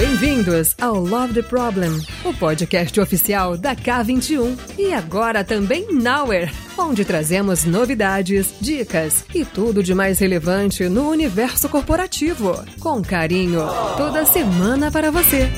[0.00, 1.90] bem-vindos ao Love the Problem,
[2.24, 9.82] o podcast oficial da K21 e agora também Nowhere, onde trazemos novidades, dicas e tudo
[9.82, 13.60] de mais relevante no universo corporativo, com carinho,
[13.98, 15.50] toda semana para você.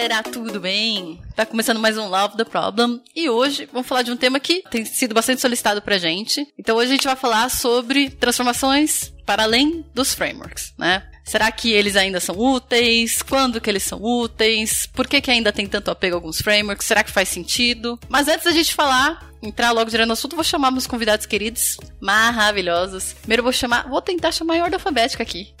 [0.00, 1.20] Galera, tudo bem?
[1.36, 4.62] Tá começando mais um Love the Problem e hoje vamos falar de um tema que
[4.70, 6.46] tem sido bastante solicitado pra gente.
[6.58, 11.02] Então hoje a gente vai falar sobre transformações para além dos frameworks, né?
[11.22, 13.20] Será que eles ainda são úteis?
[13.20, 14.86] Quando que eles são úteis?
[14.86, 16.86] Por que, que ainda tem tanto apego a alguns frameworks?
[16.86, 18.00] Será que faz sentido?
[18.08, 21.76] Mas antes da gente falar, entrar logo direto no assunto, vou chamar meus convidados queridos,
[22.00, 23.14] maravilhosos.
[23.14, 25.54] Primeiro vou chamar, vou tentar chamar em ordem alfabética aqui.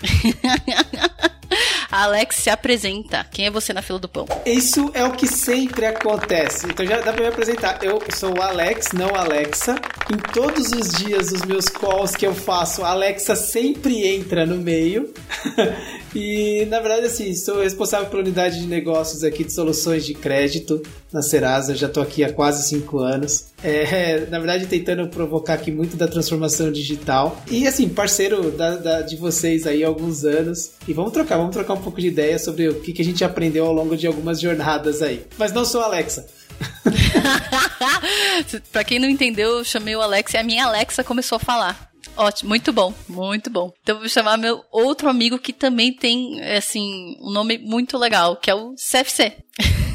[1.90, 3.26] Alex se apresenta.
[3.32, 4.26] Quem é você na fila do pão?
[4.46, 6.66] Isso é o que sempre acontece.
[6.66, 7.82] Então já dá pra me apresentar.
[7.82, 9.74] Eu sou o Alex, não Alexa.
[10.12, 14.56] Em todos os dias dos meus calls que eu faço, a Alexa sempre entra no
[14.56, 15.12] meio.
[16.14, 20.80] e na verdade, assim, sou responsável pela unidade de negócios aqui de soluções de crédito
[21.12, 21.74] na Serasa.
[21.74, 23.46] Já tô aqui há quase cinco anos.
[23.62, 27.40] É, na verdade, tentando provocar aqui muito da transformação digital.
[27.50, 30.72] E assim, parceiro da, da, de vocês aí há alguns anos.
[30.86, 33.24] E vamos trocar, vamos trocar um pouco de ideia sobre o que, que a gente
[33.24, 35.24] aprendeu ao longo de algumas jornadas aí.
[35.38, 36.26] Mas não sou Alexa.
[38.72, 41.90] pra quem não entendeu, eu chamei o Alexa e a minha Alexa começou a falar.
[42.16, 43.72] Ótimo, muito bom, muito bom.
[43.82, 48.50] Então vou chamar meu outro amigo que também tem, assim, um nome muito legal, que
[48.50, 49.36] é o CFC.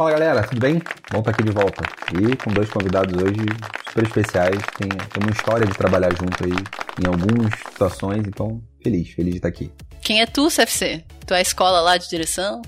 [0.00, 0.80] Fala galera, tudo bem?
[1.12, 1.84] Bom estar aqui de volta.
[2.14, 3.44] E com dois convidados hoje
[3.86, 4.56] super especiais.
[4.78, 6.56] Tem, tem uma história de trabalhar junto aí
[6.98, 9.70] em algumas situações, então feliz, feliz de estar aqui.
[10.00, 11.04] Quem é tu, CFC?
[11.26, 12.62] Tu é a escola lá de direção?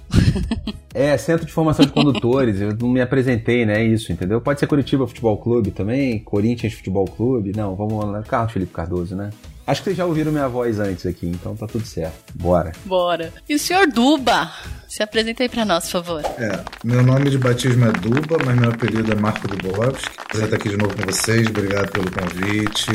[0.92, 2.60] é, Centro de Formação de Condutores.
[2.60, 3.82] Eu não me apresentei, né?
[3.82, 4.38] Isso, entendeu?
[4.38, 7.56] Pode ser Curitiba Futebol Clube também, Corinthians Futebol Clube.
[7.56, 8.22] Não, vamos lá.
[8.24, 9.30] Carlos Felipe Cardoso, né?
[9.66, 12.32] Acho que vocês já ouviram minha voz antes aqui, então tá tudo certo.
[12.34, 12.72] Bora.
[12.84, 13.32] Bora.
[13.48, 14.50] E o senhor Duba?
[14.88, 16.22] Se apresenta aí pra nós, por favor.
[16.38, 20.10] É, meu nome de batismo é Duba, mas meu apelido é Marco Dubovski.
[20.28, 22.90] Prazer estar aqui de novo com vocês, obrigado pelo convite.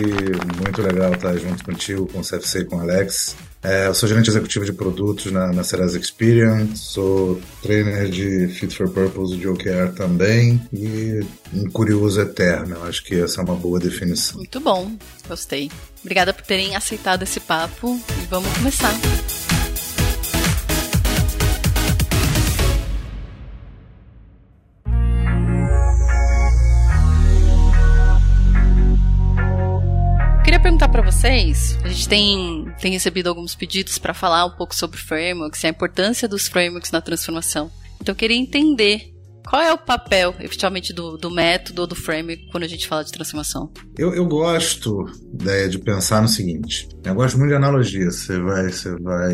[0.62, 3.36] Muito legal estar junto contigo, com o CFC e com o Alex.
[3.64, 8.76] É, eu sou gerente executivo de produtos na, na Serasa Experience, sou trainer de Fit
[8.76, 11.20] for Purpose de OKR também e
[11.52, 12.76] um curioso eterno.
[12.76, 14.38] Eu acho que essa é uma boa definição.
[14.38, 14.92] Muito bom,
[15.28, 15.72] gostei.
[16.02, 18.94] Obrigada por terem aceitado esse papo e vamos começar.
[30.58, 34.74] queria perguntar para vocês, a gente tem, tem recebido alguns pedidos para falar um pouco
[34.74, 37.70] sobre frameworks e a importância dos frameworks na transformação.
[38.02, 39.14] Então eu queria entender
[39.50, 43.04] qual é o papel, efetivamente, do, do método ou do framework quando a gente fala
[43.04, 43.72] de transformação?
[43.98, 46.88] Eu, eu gosto de, de pensar no seguinte.
[47.04, 48.12] Eu gosto muito de analogia.
[48.12, 49.34] Você vai, você vai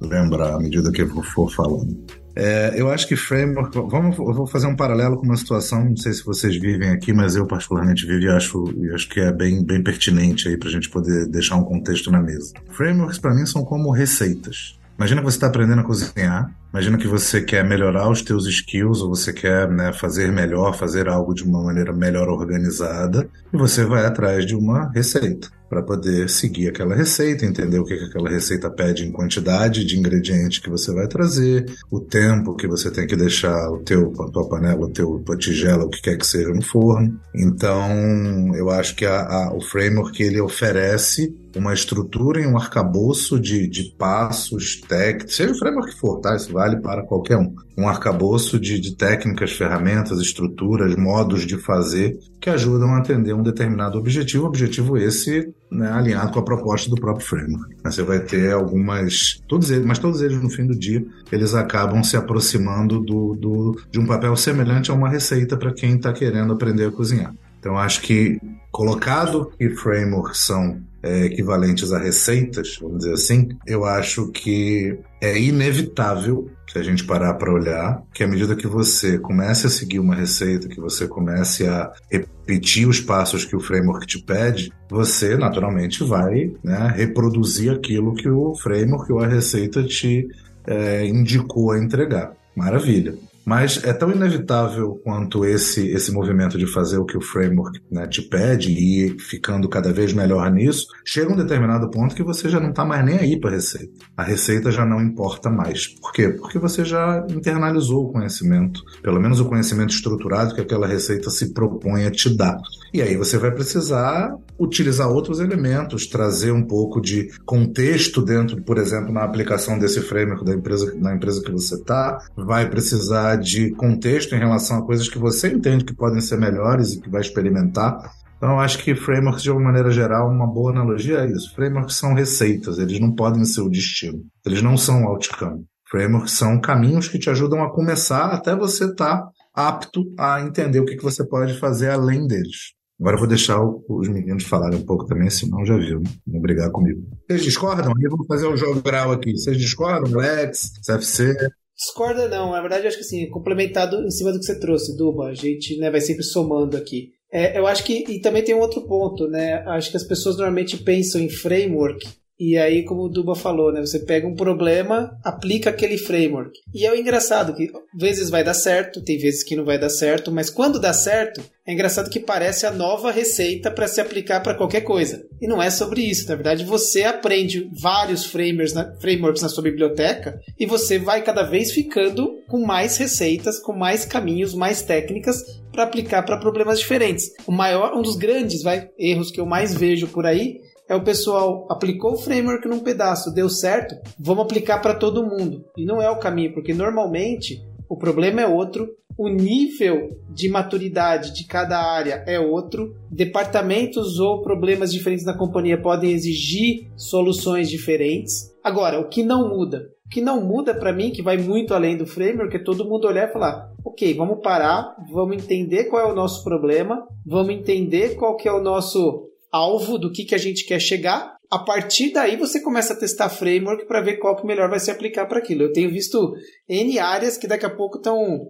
[0.00, 1.96] lembrar à medida que eu for falando.
[2.36, 3.76] É, eu acho que framework.
[3.88, 7.12] Vamos, eu vou fazer um paralelo com uma situação, não sei se vocês vivem aqui,
[7.12, 8.64] mas eu particularmente vivo e acho,
[8.94, 12.22] acho que é bem, bem pertinente aí para a gente poder deixar um contexto na
[12.22, 12.52] mesa.
[12.70, 14.78] Frameworks para mim são como receitas.
[14.96, 19.00] Imagina que você está aprendendo a cozinhar, imagina que você quer melhorar os teus skills
[19.00, 23.84] ou você quer né, fazer melhor, fazer algo de uma maneira melhor organizada e você
[23.84, 28.30] vai atrás de uma receita para poder seguir aquela receita, entender o que, que aquela
[28.30, 33.06] receita pede em quantidade de ingrediente que você vai trazer, o tempo que você tem
[33.06, 36.26] que deixar o teu, a tua panela, o teu, tua tigela, o que quer que
[36.26, 37.18] seja no forno.
[37.34, 43.38] Então, eu acho que a, a, o framework ele oferece uma estrutura e um arcabouço
[43.38, 46.36] de, de passos, técnicos, seja o framework que for, tá?
[46.36, 47.54] Isso vale para qualquer um.
[47.76, 53.42] Um arcabouço de, de técnicas, ferramentas, estruturas, modos de fazer que ajudam a atender um
[53.42, 57.76] determinado objetivo, objetivo esse né, alinhado com a proposta do próprio framework.
[57.84, 62.02] Você vai ter algumas, todos eles, mas todos eles no fim do dia, eles acabam
[62.02, 66.52] se aproximando do, do de um papel semelhante a uma receita para quem está querendo
[66.52, 67.34] aprender a cozinhar.
[67.58, 73.84] Então acho que colocado que frameworks são é, equivalentes a receitas, vamos dizer assim, eu
[73.84, 79.18] acho que é inevitável se a gente parar para olhar que à medida que você
[79.18, 84.06] comece a seguir uma receita, que você comece a repetir os passos que o framework
[84.06, 90.28] te pede, você naturalmente vai né, reproduzir aquilo que o framework ou a receita te
[90.66, 92.32] é, indicou a entregar.
[92.54, 93.14] Maravilha.
[93.48, 98.06] Mas é tão inevitável quanto esse, esse movimento de fazer o que o framework né,
[98.06, 102.50] te pede e ir ficando cada vez melhor nisso, chega um determinado ponto que você
[102.50, 103.90] já não está mais nem aí para a receita.
[104.14, 105.86] A receita já não importa mais.
[105.86, 106.28] Por quê?
[106.28, 111.54] Porque você já internalizou o conhecimento, pelo menos o conhecimento estruturado que aquela receita se
[111.54, 112.58] propõe a te dar.
[112.92, 118.76] E aí você vai precisar utilizar outros elementos, trazer um pouco de contexto dentro, por
[118.76, 123.70] exemplo, na aplicação desse framework da empresa, na empresa que você está, vai precisar de
[123.72, 127.20] contexto em relação a coisas que você entende que podem ser melhores e que vai
[127.20, 127.98] experimentar.
[128.36, 131.54] Então, eu acho que frameworks, de uma maneira geral, uma boa analogia é isso.
[131.54, 134.22] Frameworks são receitas, eles não podem ser o destino.
[134.46, 135.64] Eles não são outcome.
[135.90, 140.80] Frameworks são caminhos que te ajudam a começar até você estar tá apto a entender
[140.80, 142.78] o que, que você pode fazer além deles.
[143.00, 146.10] Agora eu vou deixar os meninos falarem um pouco também, senão já viu, né?
[146.26, 147.00] Vão brigar comigo.
[147.26, 147.92] Vocês discordam?
[148.10, 149.32] Vou fazer um jogo grau aqui.
[149.32, 151.36] Vocês discordam, Lex, CFC?
[151.78, 154.96] Discorda não, na verdade eu acho que assim, complementado em cima do que você trouxe,
[154.96, 157.12] Duba, a gente né, vai sempre somando aqui.
[157.30, 159.62] É, eu acho que, e também tem um outro ponto, né?
[159.66, 162.08] Acho que as pessoas normalmente pensam em framework
[162.38, 163.80] e aí, como o Duba falou, né?
[163.80, 166.52] Você pega um problema, aplica aquele framework.
[166.72, 169.88] E é o engraçado que vezes vai dar certo, tem vezes que não vai dar
[169.88, 174.40] certo, mas quando dá certo, é engraçado que parece a nova receita para se aplicar
[174.40, 175.26] para qualquer coisa.
[175.40, 176.28] E não é sobre isso.
[176.28, 181.42] Na verdade, você aprende vários frameworks na, frameworks na sua biblioteca e você vai cada
[181.42, 185.42] vez ficando com mais receitas, com mais caminhos, mais técnicas
[185.72, 187.30] para aplicar para problemas diferentes.
[187.46, 191.04] O maior, um dos grandes vai, erros que eu mais vejo por aí é o
[191.04, 195.64] pessoal aplicou o framework num pedaço, deu certo, vamos aplicar para todo mundo.
[195.76, 201.34] E não é o caminho, porque normalmente o problema é outro, o nível de maturidade
[201.34, 208.54] de cada área é outro, departamentos ou problemas diferentes na companhia podem exigir soluções diferentes.
[208.62, 209.90] Agora, o que não muda?
[210.06, 213.06] O que não muda para mim, que vai muito além do framework, é todo mundo
[213.06, 218.14] olhar e falar: ok, vamos parar, vamos entender qual é o nosso problema, vamos entender
[218.14, 222.12] qual que é o nosso alvo do que, que a gente quer chegar a partir
[222.12, 225.38] daí você começa a testar framework para ver qual que melhor vai se aplicar para
[225.38, 225.62] aquilo.
[225.62, 226.34] Eu tenho visto
[226.68, 228.48] N áreas que daqui a pouco estão.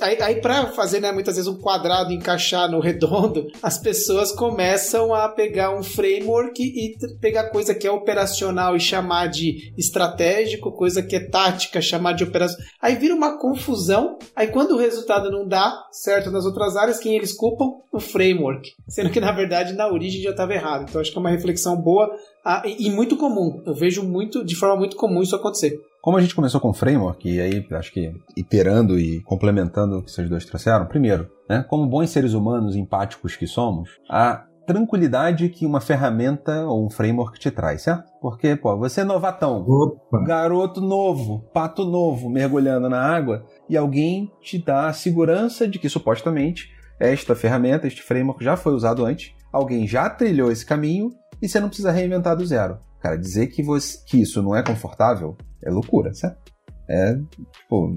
[0.00, 5.12] Aí, aí para fazer né, muitas vezes um quadrado encaixar no redondo, as pessoas começam
[5.12, 11.02] a pegar um framework e pegar coisa que é operacional e chamar de estratégico, coisa
[11.02, 12.58] que é tática, chamar de operação.
[12.80, 14.18] Aí vira uma confusão.
[14.36, 17.80] Aí quando o resultado não dá certo nas outras áreas, quem eles culpam?
[17.92, 18.70] O framework.
[18.88, 20.86] Sendo que na verdade na origem já estava errado.
[20.88, 23.62] Então acho que é uma reflexão boa ah, e, e, muito comum.
[23.66, 25.78] Eu vejo muito, de forma muito comum isso acontecer.
[26.00, 30.10] Como a gente começou com framework, e aí acho que iterando e complementando o que
[30.10, 35.66] vocês dois trouxeram, primeiro, né, como bons seres humanos empáticos que somos, a tranquilidade que
[35.66, 38.04] uma ferramenta ou um framework te traz, certo?
[38.20, 40.24] Porque, pô, você é novatão, Opa.
[40.24, 45.88] garoto novo, pato novo, mergulhando na água, e alguém te dá a segurança de que
[45.88, 51.48] supostamente esta ferramenta, este framework já foi usado antes, alguém já trilhou esse caminho e
[51.48, 52.78] você não precisa reinventar do zero.
[53.00, 56.38] Cara, dizer que, você, que isso não é confortável é loucura, certo?
[56.88, 57.94] É, tipo,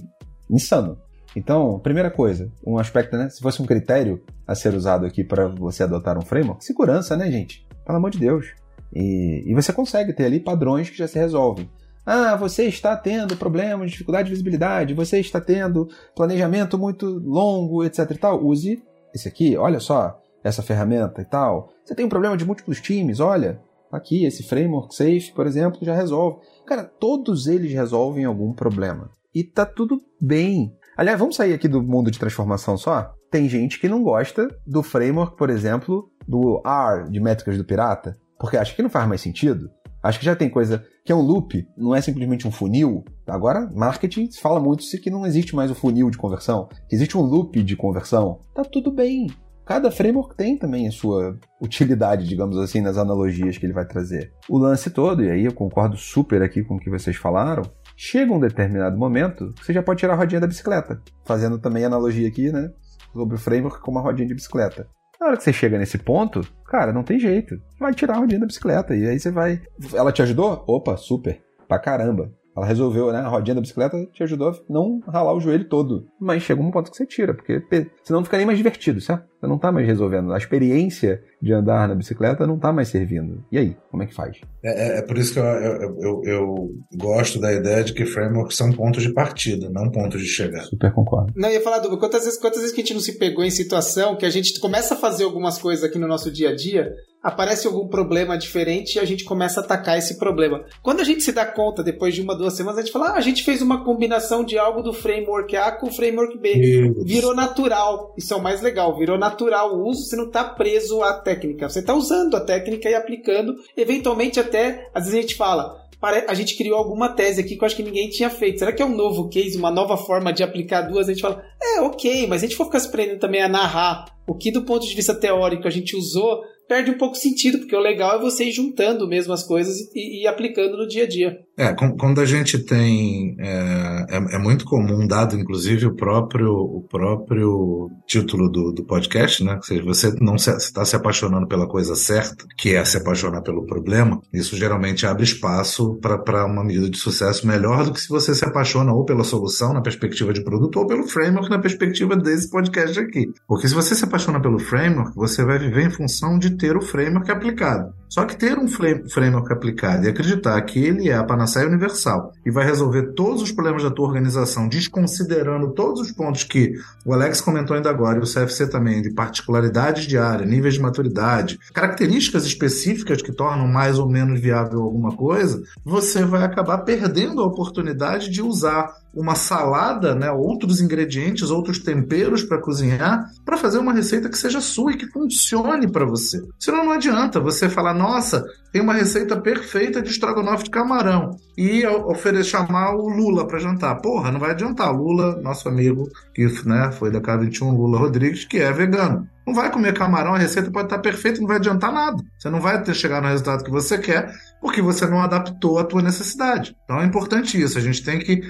[0.49, 0.97] insano.
[1.35, 3.29] Então, primeira coisa, um aspecto, né?
[3.29, 7.29] Se fosse um critério a ser usado aqui para você adotar um framework, segurança, né,
[7.31, 7.67] gente?
[7.85, 8.53] Pelo amor de Deus.
[8.93, 11.69] E, e você consegue ter ali padrões que já se resolvem.
[12.05, 18.11] Ah, você está tendo problemas, dificuldade de visibilidade, você está tendo planejamento muito longo, etc
[18.11, 18.45] e tal.
[18.45, 18.83] Use
[19.15, 21.69] esse aqui, olha só, essa ferramenta e tal.
[21.83, 23.61] Você tem um problema de múltiplos times, olha,
[23.91, 26.39] aqui, esse framework safe, por exemplo, já resolve.
[26.65, 29.09] Cara, todos eles resolvem algum problema.
[29.33, 30.75] E tá tudo bem.
[30.95, 33.13] Aliás, vamos sair aqui do mundo de transformação só?
[33.31, 38.15] Tem gente que não gosta do framework, por exemplo, do R, de métricas do pirata,
[38.37, 39.71] porque acha que não faz mais sentido.
[40.03, 43.03] Acho que já tem coisa que é um loop, não é simplesmente um funil.
[43.25, 47.21] Agora, marketing fala muito que não existe mais o funil de conversão, que existe um
[47.21, 48.41] loop de conversão.
[48.53, 49.27] Tá tudo bem.
[49.65, 54.33] Cada framework tem também a sua utilidade, digamos assim, nas analogias que ele vai trazer.
[54.49, 57.63] O lance todo, e aí eu concordo super aqui com o que vocês falaram,
[57.95, 61.85] chega um determinado momento que você já pode tirar a rodinha da bicicleta, fazendo também
[61.85, 62.71] analogia aqui, né,
[63.13, 64.87] sobre o framework com uma rodinha de bicicleta.
[65.19, 67.55] Na hora que você chega nesse ponto, cara, não tem jeito.
[67.79, 69.61] Vai tirar a rodinha da bicicleta e aí você vai.
[69.93, 70.61] Ela te ajudou?
[70.67, 71.41] Opa, super.
[71.65, 72.29] Pra caramba.
[72.55, 73.19] Ela resolveu, né?
[73.19, 76.05] A rodinha da bicicleta te ajudou a não ralar o joelho todo.
[76.19, 77.61] Mas chega um ponto que você tira, porque
[78.03, 79.25] senão não fica nem mais divertido, certo?
[79.39, 80.31] Você não tá mais resolvendo.
[80.31, 83.43] A experiência de andar na bicicleta não tá mais servindo.
[83.51, 84.37] E aí, como é que faz?
[84.63, 88.05] É, é, é por isso que eu, eu, eu, eu, gosto da ideia de que
[88.05, 90.63] frameworks são pontos de partida, não pontos de chegada.
[90.65, 91.33] Super concordo.
[91.35, 93.43] Não, eu ia falar, Duba, quantas vezes, quantas vezes que a gente não se pegou
[93.43, 96.55] em situação que a gente começa a fazer algumas coisas aqui no nosso dia a
[96.55, 96.93] dia
[97.23, 100.65] aparece algum problema diferente e a gente começa a atacar esse problema.
[100.81, 103.17] Quando a gente se dá conta, depois de uma, duas semanas, a gente fala, ah,
[103.17, 106.51] a gente fez uma combinação de algo do framework A com o framework B.
[106.51, 107.05] Isso.
[107.05, 108.13] Virou natural.
[108.17, 111.69] Isso é o mais legal, virou natural o uso, você não está preso à técnica.
[111.69, 113.55] Você está usando a técnica e aplicando.
[113.77, 115.83] Eventualmente até, às vezes a gente fala,
[116.27, 118.59] a gente criou alguma tese aqui que eu acho que ninguém tinha feito.
[118.59, 121.07] Será que é um novo case, uma nova forma de aplicar duas?
[121.07, 124.05] A gente fala, é, ok, mas a gente for ficar se prendendo também a narrar
[124.27, 127.75] o que do ponto de vista teórico a gente usou, perde um pouco sentido, porque
[127.75, 131.07] o legal é você ir juntando mesmo as coisas e, e aplicando no dia a
[131.07, 131.37] dia.
[131.55, 133.35] É, quando a gente tem.
[133.39, 139.43] É, é, é, muito comum, dado inclusive o próprio, o próprio título do, do podcast,
[139.43, 139.55] né?
[139.55, 143.43] Ou seja, você não está se, se apaixonando pela coisa certa, que é se apaixonar
[143.43, 148.09] pelo problema, isso geralmente abre espaço para uma medida de sucesso melhor do que se
[148.09, 152.15] você se apaixona ou pela solução na perspectiva de produto ou pelo framework na perspectiva
[152.15, 153.31] desse podcast aqui.
[153.47, 156.81] Porque se você se apaixona pelo framework, você vai viver em função de ter o
[156.81, 157.93] framework aplicado.
[158.13, 162.51] Só que ter um framework aplicado e acreditar que ele é a panaceia universal e
[162.51, 167.41] vai resolver todos os problemas da tua organização, desconsiderando todos os pontos que o Alex
[167.41, 172.45] comentou ainda agora e o CFC também, de particularidades de área, níveis de maturidade, características
[172.45, 178.29] específicas que tornam mais ou menos viável alguma coisa, você vai acabar perdendo a oportunidade
[178.29, 184.27] de usar uma salada, né, outros ingredientes, outros temperos para cozinhar, para fazer uma receita
[184.27, 186.43] que seja sua e que funcione para você.
[186.59, 191.85] Senão não adianta você falar, nossa, tem uma receita perfeita de estrogonofe de camarão e
[191.87, 193.95] oferecer chamar o Lula para jantar.
[194.01, 194.93] Porra, não vai adiantar.
[194.93, 199.27] Lula, nosso amigo que né, foi da K21, Lula Rodrigues, que é vegano.
[199.47, 202.21] Não vai comer camarão, a receita pode estar perfeita, não vai adiantar nada.
[202.37, 205.83] Você não vai ter chegar no resultado que você quer, porque você não adaptou à
[205.83, 206.75] tua necessidade.
[206.83, 207.77] Então é importante isso.
[207.77, 208.41] A gente tem que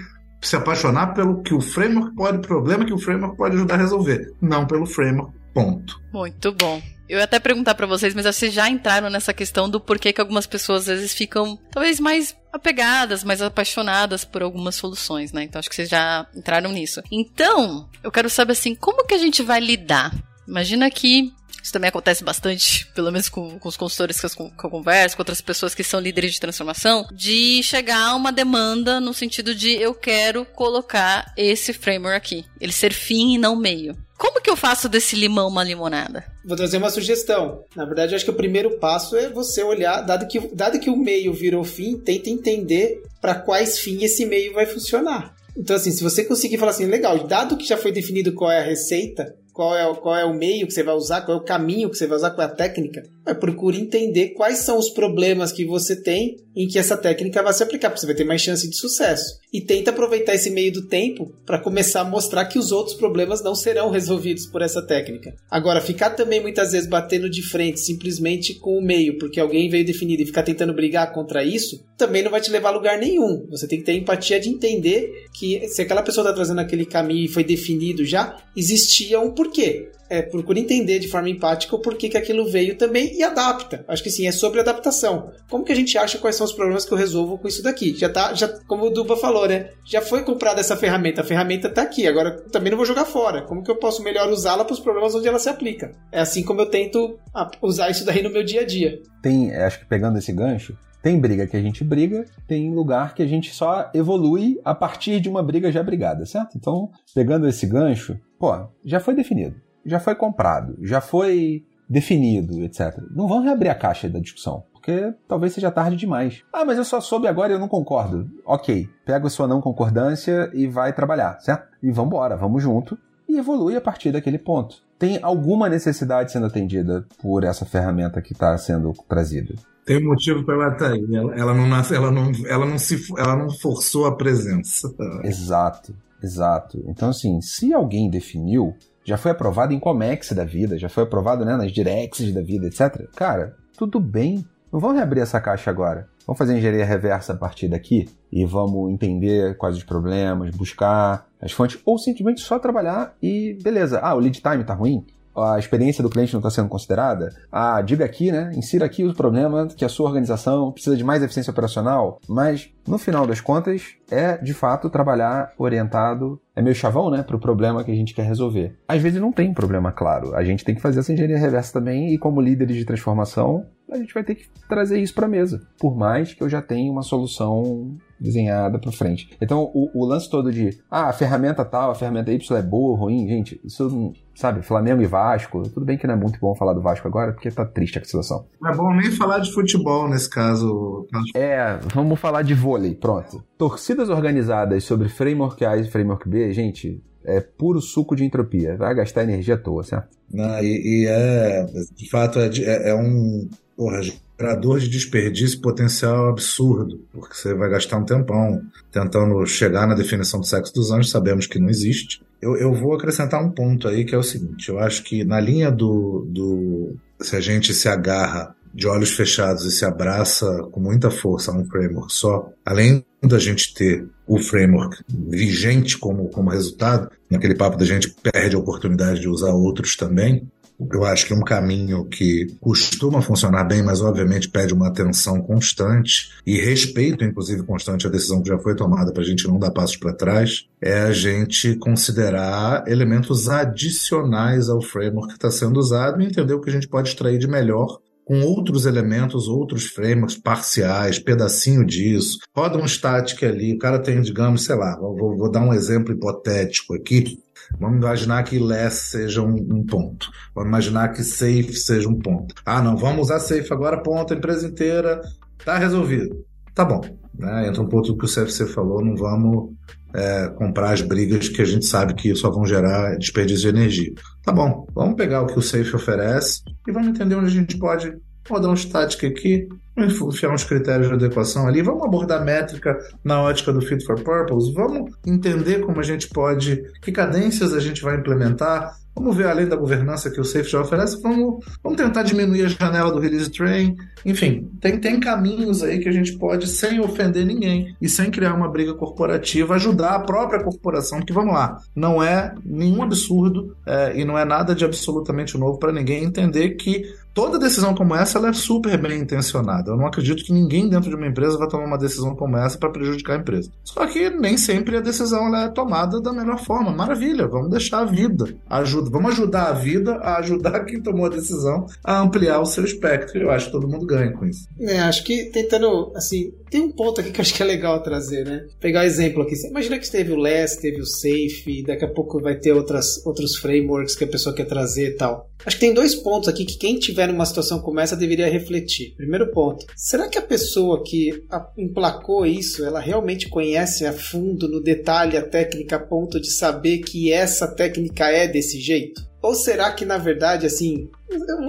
[0.41, 4.33] se apaixonar pelo que o framework pode, problema que o framework pode ajudar a resolver,
[4.41, 5.31] não pelo framework.
[5.53, 6.01] Ponto.
[6.11, 6.81] Muito bom.
[7.13, 10.19] Eu ia até perguntar para vocês, mas vocês já entraram nessa questão do porquê que
[10.19, 15.43] algumas pessoas às vezes ficam talvez mais apegadas, mais apaixonadas por algumas soluções, né?
[15.43, 17.03] Então acho que vocês já entraram nisso.
[17.11, 20.11] Então, eu quero saber assim, como que a gente vai lidar?
[20.47, 24.65] Imagina que isso também acontece bastante, pelo menos com, com os consultores que eu, que
[24.65, 28.99] eu, converso, com outras pessoas que são líderes de transformação, de chegar a uma demanda
[28.99, 32.45] no sentido de eu quero colocar esse framework aqui.
[32.59, 33.95] Ele ser fim e não meio.
[34.23, 36.23] Como que eu faço desse limão uma limonada?
[36.45, 37.65] Vou trazer uma sugestão.
[37.75, 40.95] Na verdade, acho que o primeiro passo é você olhar, dado que, dado que o
[40.95, 45.35] meio virou fim, tenta entender para quais fins esse meio vai funcionar.
[45.57, 48.59] Então, assim, se você conseguir falar assim, legal, dado que já foi definido qual é
[48.59, 51.43] a receita, qual é, qual é o meio que você vai usar, qual é o
[51.43, 54.89] caminho que você vai usar, qual é a técnica, é, procure entender quais são os
[54.89, 58.23] problemas que você tem em que essa técnica vai se aplicar, porque você vai ter
[58.23, 59.39] mais chance de sucesso.
[59.51, 63.43] E tenta aproveitar esse meio do tempo para começar a mostrar que os outros problemas
[63.43, 65.33] não serão resolvidos por essa técnica.
[65.49, 69.85] Agora, ficar também muitas vezes batendo de frente simplesmente com o meio, porque alguém veio
[69.85, 73.47] definido e ficar tentando brigar contra isso, também não vai te levar a lugar nenhum.
[73.49, 77.25] Você tem que ter empatia de entender que se aquela pessoa está trazendo aquele caminho
[77.25, 82.07] e foi definido já, existia um porquê é, procura entender de forma empática o porquê
[82.07, 83.83] que aquilo veio também e adapta.
[83.87, 85.31] Acho que sim, é sobre adaptação.
[85.49, 87.95] Como que a gente acha quais são os problemas que eu resolvo com isso daqui?
[87.97, 89.69] Já tá, já, como o Duba falou, né?
[89.85, 93.41] Já foi comprada essa ferramenta, a ferramenta tá aqui, agora também não vou jogar fora.
[93.41, 95.91] Como que eu posso melhor usá-la para os problemas onde ela se aplica?
[96.11, 97.17] É assim como eu tento
[97.61, 99.01] usar isso daí no meu dia a dia.
[99.21, 103.21] Tem, acho que pegando esse gancho, tem briga que a gente briga, tem lugar que
[103.21, 106.57] a gente só evolui a partir de uma briga já brigada, certo?
[106.57, 112.97] Então, pegando esse gancho, pô, já foi definido já foi comprado, já foi definido, etc.
[113.11, 116.43] Não vão reabrir a caixa da discussão, porque talvez seja tarde demais.
[116.51, 118.29] Ah, mas eu só soube agora e eu não concordo.
[118.45, 121.67] Ok, pega a sua não concordância e vai trabalhar, certo?
[121.81, 122.97] E vamos embora, vamos junto
[123.27, 124.77] e evolui a partir daquele ponto.
[124.97, 129.55] Tem alguma necessidade sendo atendida por essa ferramenta que está sendo trazida?
[129.85, 131.05] Tem um motivo para ela estar tá aí.
[131.13, 134.93] Ela, ela, não ela, não, ela, não se, ela não forçou a presença.
[135.23, 136.83] Exato, exato.
[136.87, 141.43] Então, assim, se alguém definiu, já foi aprovado em Comex da vida, já foi aprovado
[141.43, 143.09] né, nas Directs da vida, etc.
[143.15, 144.45] Cara, tudo bem.
[144.71, 146.07] Não vamos reabrir essa caixa agora.
[146.25, 151.51] Vamos fazer engenharia reversa a partir daqui e vamos entender quais os problemas, buscar as
[151.51, 153.99] fontes, ou simplesmente só trabalhar e beleza.
[153.99, 155.05] Ah, o lead time tá ruim?
[155.35, 158.51] A experiência do cliente não está sendo considerada, ah, diga aqui, né?
[158.55, 162.97] Insira aqui o problema que a sua organização precisa de mais eficiência operacional, mas no
[162.97, 167.83] final das contas é de fato trabalhar orientado, é meio chavão, né, para o problema
[167.83, 168.77] que a gente quer resolver.
[168.87, 172.13] Às vezes não tem problema claro, a gente tem que fazer essa engenharia reversa também
[172.13, 175.61] e como líderes de transformação a gente vai ter que trazer isso para a mesa,
[175.77, 179.29] por mais que eu já tenha uma solução desenhada para frente.
[179.41, 182.91] Então, o, o, lance todo de, ah, a ferramenta tal, a ferramenta Y é boa
[182.91, 186.39] ou ruim, gente, isso não, sabe, Flamengo e Vasco, tudo bem que não é muito
[186.39, 188.45] bom falar do Vasco agora, porque tá triste a situação.
[188.61, 191.05] Não é bom nem falar de futebol nesse caso.
[191.35, 193.43] É, vamos falar de vôlei, pronto.
[193.57, 198.77] Torcidas organizadas sobre framework A e framework B, gente, é puro suco de entropia.
[198.77, 200.09] Vai gastar energia à toa, certo?
[200.31, 201.65] Não, e, e é,
[201.95, 204.01] de fato, é, é, é um porra,
[204.39, 208.61] gerador de desperdício potencial absurdo, porque você vai gastar um tempão
[208.91, 212.21] tentando chegar na definição do sexo dos anjos, sabemos que não existe.
[212.41, 215.39] Eu, eu vou acrescentar um ponto aí que é o seguinte: eu acho que na
[215.39, 220.79] linha do, do se a gente se agarra de olhos fechados e se abraça com
[220.79, 226.49] muita força a um framework só, além da gente ter o framework vigente como, como
[226.49, 230.49] resultado, naquele papo da gente perde a oportunidade de usar outros também,
[230.91, 236.29] eu acho que um caminho que costuma funcionar bem, mas obviamente pede uma atenção constante
[236.45, 239.71] e respeito, inclusive, constante à decisão que já foi tomada para a gente não dar
[239.71, 246.21] passos para trás, é a gente considerar elementos adicionais ao framework que está sendo usado
[246.21, 250.37] e entender o que a gente pode extrair de melhor com outros elementos, outros frameworks
[250.37, 252.37] parciais, pedacinho disso.
[252.55, 256.13] Roda um static ali, o cara tem, digamos, sei lá, vou, vou dar um exemplo
[256.13, 257.37] hipotético aqui.
[257.79, 260.29] Vamos imaginar que less seja um, um, ponto.
[260.55, 262.55] Vamos imaginar que safe seja um ponto.
[262.65, 265.21] Ah, não, vamos usar safe agora, ponto, a empresa inteira,
[265.63, 266.45] tá resolvido.
[266.73, 267.01] Tá bom.
[267.37, 267.67] Né?
[267.67, 269.73] Entra um ponto do que o CFC falou, não vamos
[270.13, 274.13] é, comprar as brigas que a gente sabe que só vão gerar desperdício de energia.
[274.43, 277.77] Tá bom, vamos pegar o que o Safe oferece e vamos entender onde a gente
[277.77, 278.13] pode
[278.49, 283.71] rodar um static aqui, enfiar uns critérios de adequação ali, vamos abordar métrica na ótica
[283.71, 288.17] do fit for purpose, vamos entender como a gente pode, que cadências a gente vai
[288.17, 292.65] implementar, Vamos ver além da governança que o Safe já oferece, vamos, vamos tentar diminuir
[292.65, 293.95] a janela do release train.
[294.25, 298.55] Enfim, tem, tem caminhos aí que a gente pode, sem ofender ninguém e sem criar
[298.55, 304.19] uma briga corporativa, ajudar a própria corporação, que vamos lá, não é nenhum absurdo é,
[304.19, 308.37] e não é nada de absolutamente novo para ninguém entender que toda decisão como essa
[308.37, 309.91] ela é super bem intencionada.
[309.91, 312.77] Eu não acredito que ninguém dentro de uma empresa vai tomar uma decisão como essa
[312.77, 313.71] para prejudicar a empresa.
[313.83, 316.91] Só que nem sempre a decisão é tomada da melhor forma.
[316.91, 318.53] Maravilha, vamos deixar a vida.
[318.69, 322.83] Ajuda, vamos ajudar a vida a ajudar quem tomou a decisão a ampliar o seu
[322.83, 323.41] espectro.
[323.41, 324.67] Eu acho que todo mundo ganha com isso.
[324.79, 328.01] É, acho que tentando, assim, tem um ponto aqui que eu acho que é legal
[328.01, 328.65] trazer, né?
[328.79, 329.55] Pegar um exemplo aqui.
[329.55, 333.23] Você imagina que teve o LESS, teve o SAFE, daqui a pouco vai ter outras,
[333.27, 335.51] outros frameworks que a pessoa quer trazer e tal.
[335.63, 339.13] Acho que tem dois pontos aqui que quem tiver numa situação como essa deveria refletir.
[339.15, 341.43] Primeiro ponto: será que a pessoa que
[341.77, 347.03] emplacou isso, ela realmente conhece a fundo, no detalhe, a técnica a ponto de saber
[347.03, 349.21] que essa técnica é desse jeito?
[349.43, 351.09] Ou será que na verdade, assim,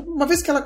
[0.07, 0.64] uma vez que ela,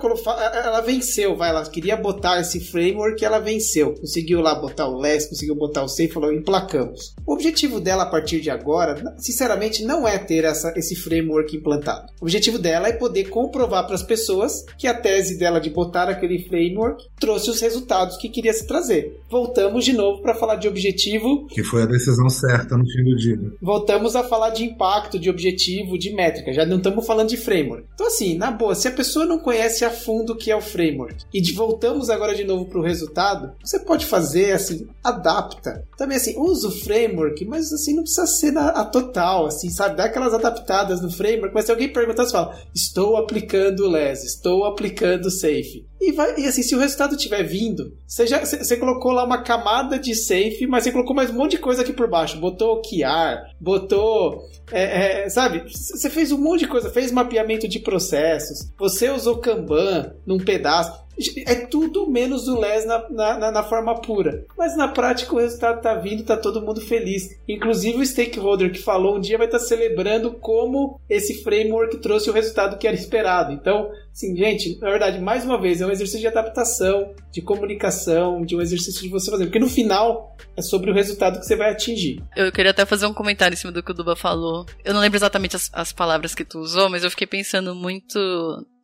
[0.54, 3.94] ela venceu, vai, ela queria botar esse framework, ela venceu.
[3.94, 7.14] Conseguiu lá botar o LESS, conseguiu botar o Safe, falou, emplacamos.
[7.26, 12.12] O objetivo dela a partir de agora, sinceramente, não é ter essa, esse framework implantado.
[12.20, 16.08] O objetivo dela é poder comprovar para as pessoas que a tese dela de botar
[16.08, 19.20] aquele framework trouxe os resultados que queria se trazer.
[19.30, 21.46] Voltamos de novo para falar de objetivo.
[21.48, 23.38] Que foi a decisão certa no fim do dia.
[23.60, 26.52] Voltamos a falar de impacto, de objetivo, de métrica.
[26.52, 27.86] Já não estamos falando de framework.
[27.94, 30.60] Então, assim, na boa, se a pessoa não conhece a fundo o que é o
[30.60, 35.84] framework e de, voltamos agora de novo para o resultado, você pode fazer assim, adapta.
[35.96, 39.96] Também assim, usa o framework, mas assim, não precisa ser na, a total, assim, sabe?
[39.96, 44.24] Dá aquelas adaptadas no framework, mas se alguém perguntar, você fala, estou aplicando o LES,
[44.24, 45.86] estou aplicando o Safe.
[46.00, 49.42] E, vai, e assim, se o resultado estiver vindo, você, já, você, colocou lá uma
[49.42, 52.38] camada de safe, mas você colocou mais um monte de coisa aqui por baixo.
[52.38, 54.48] Botou QR, botou.
[54.70, 55.64] É, é, sabe?
[55.68, 61.07] Você fez um monte de coisa, fez mapeamento de processos, você usou Kanban num pedaço.
[61.46, 64.46] É tudo menos o LES na, na, na, forma pura.
[64.56, 67.28] Mas na prática o resultado tá vindo, tá todo mundo feliz.
[67.48, 72.30] Inclusive o stakeholder que falou um dia vai estar tá celebrando como esse framework trouxe
[72.30, 73.52] o resultado que era esperado.
[73.52, 78.44] Então, sim, gente, na verdade, mais uma vez, é um exercício de adaptação, de comunicação,
[78.44, 79.44] de um exercício de você fazer.
[79.46, 82.22] Porque no final é sobre o resultado que você vai atingir.
[82.36, 84.66] Eu queria até fazer um comentário em cima do que o Duba falou.
[84.84, 88.18] Eu não lembro exatamente as, as palavras que tu usou, mas eu fiquei pensando muito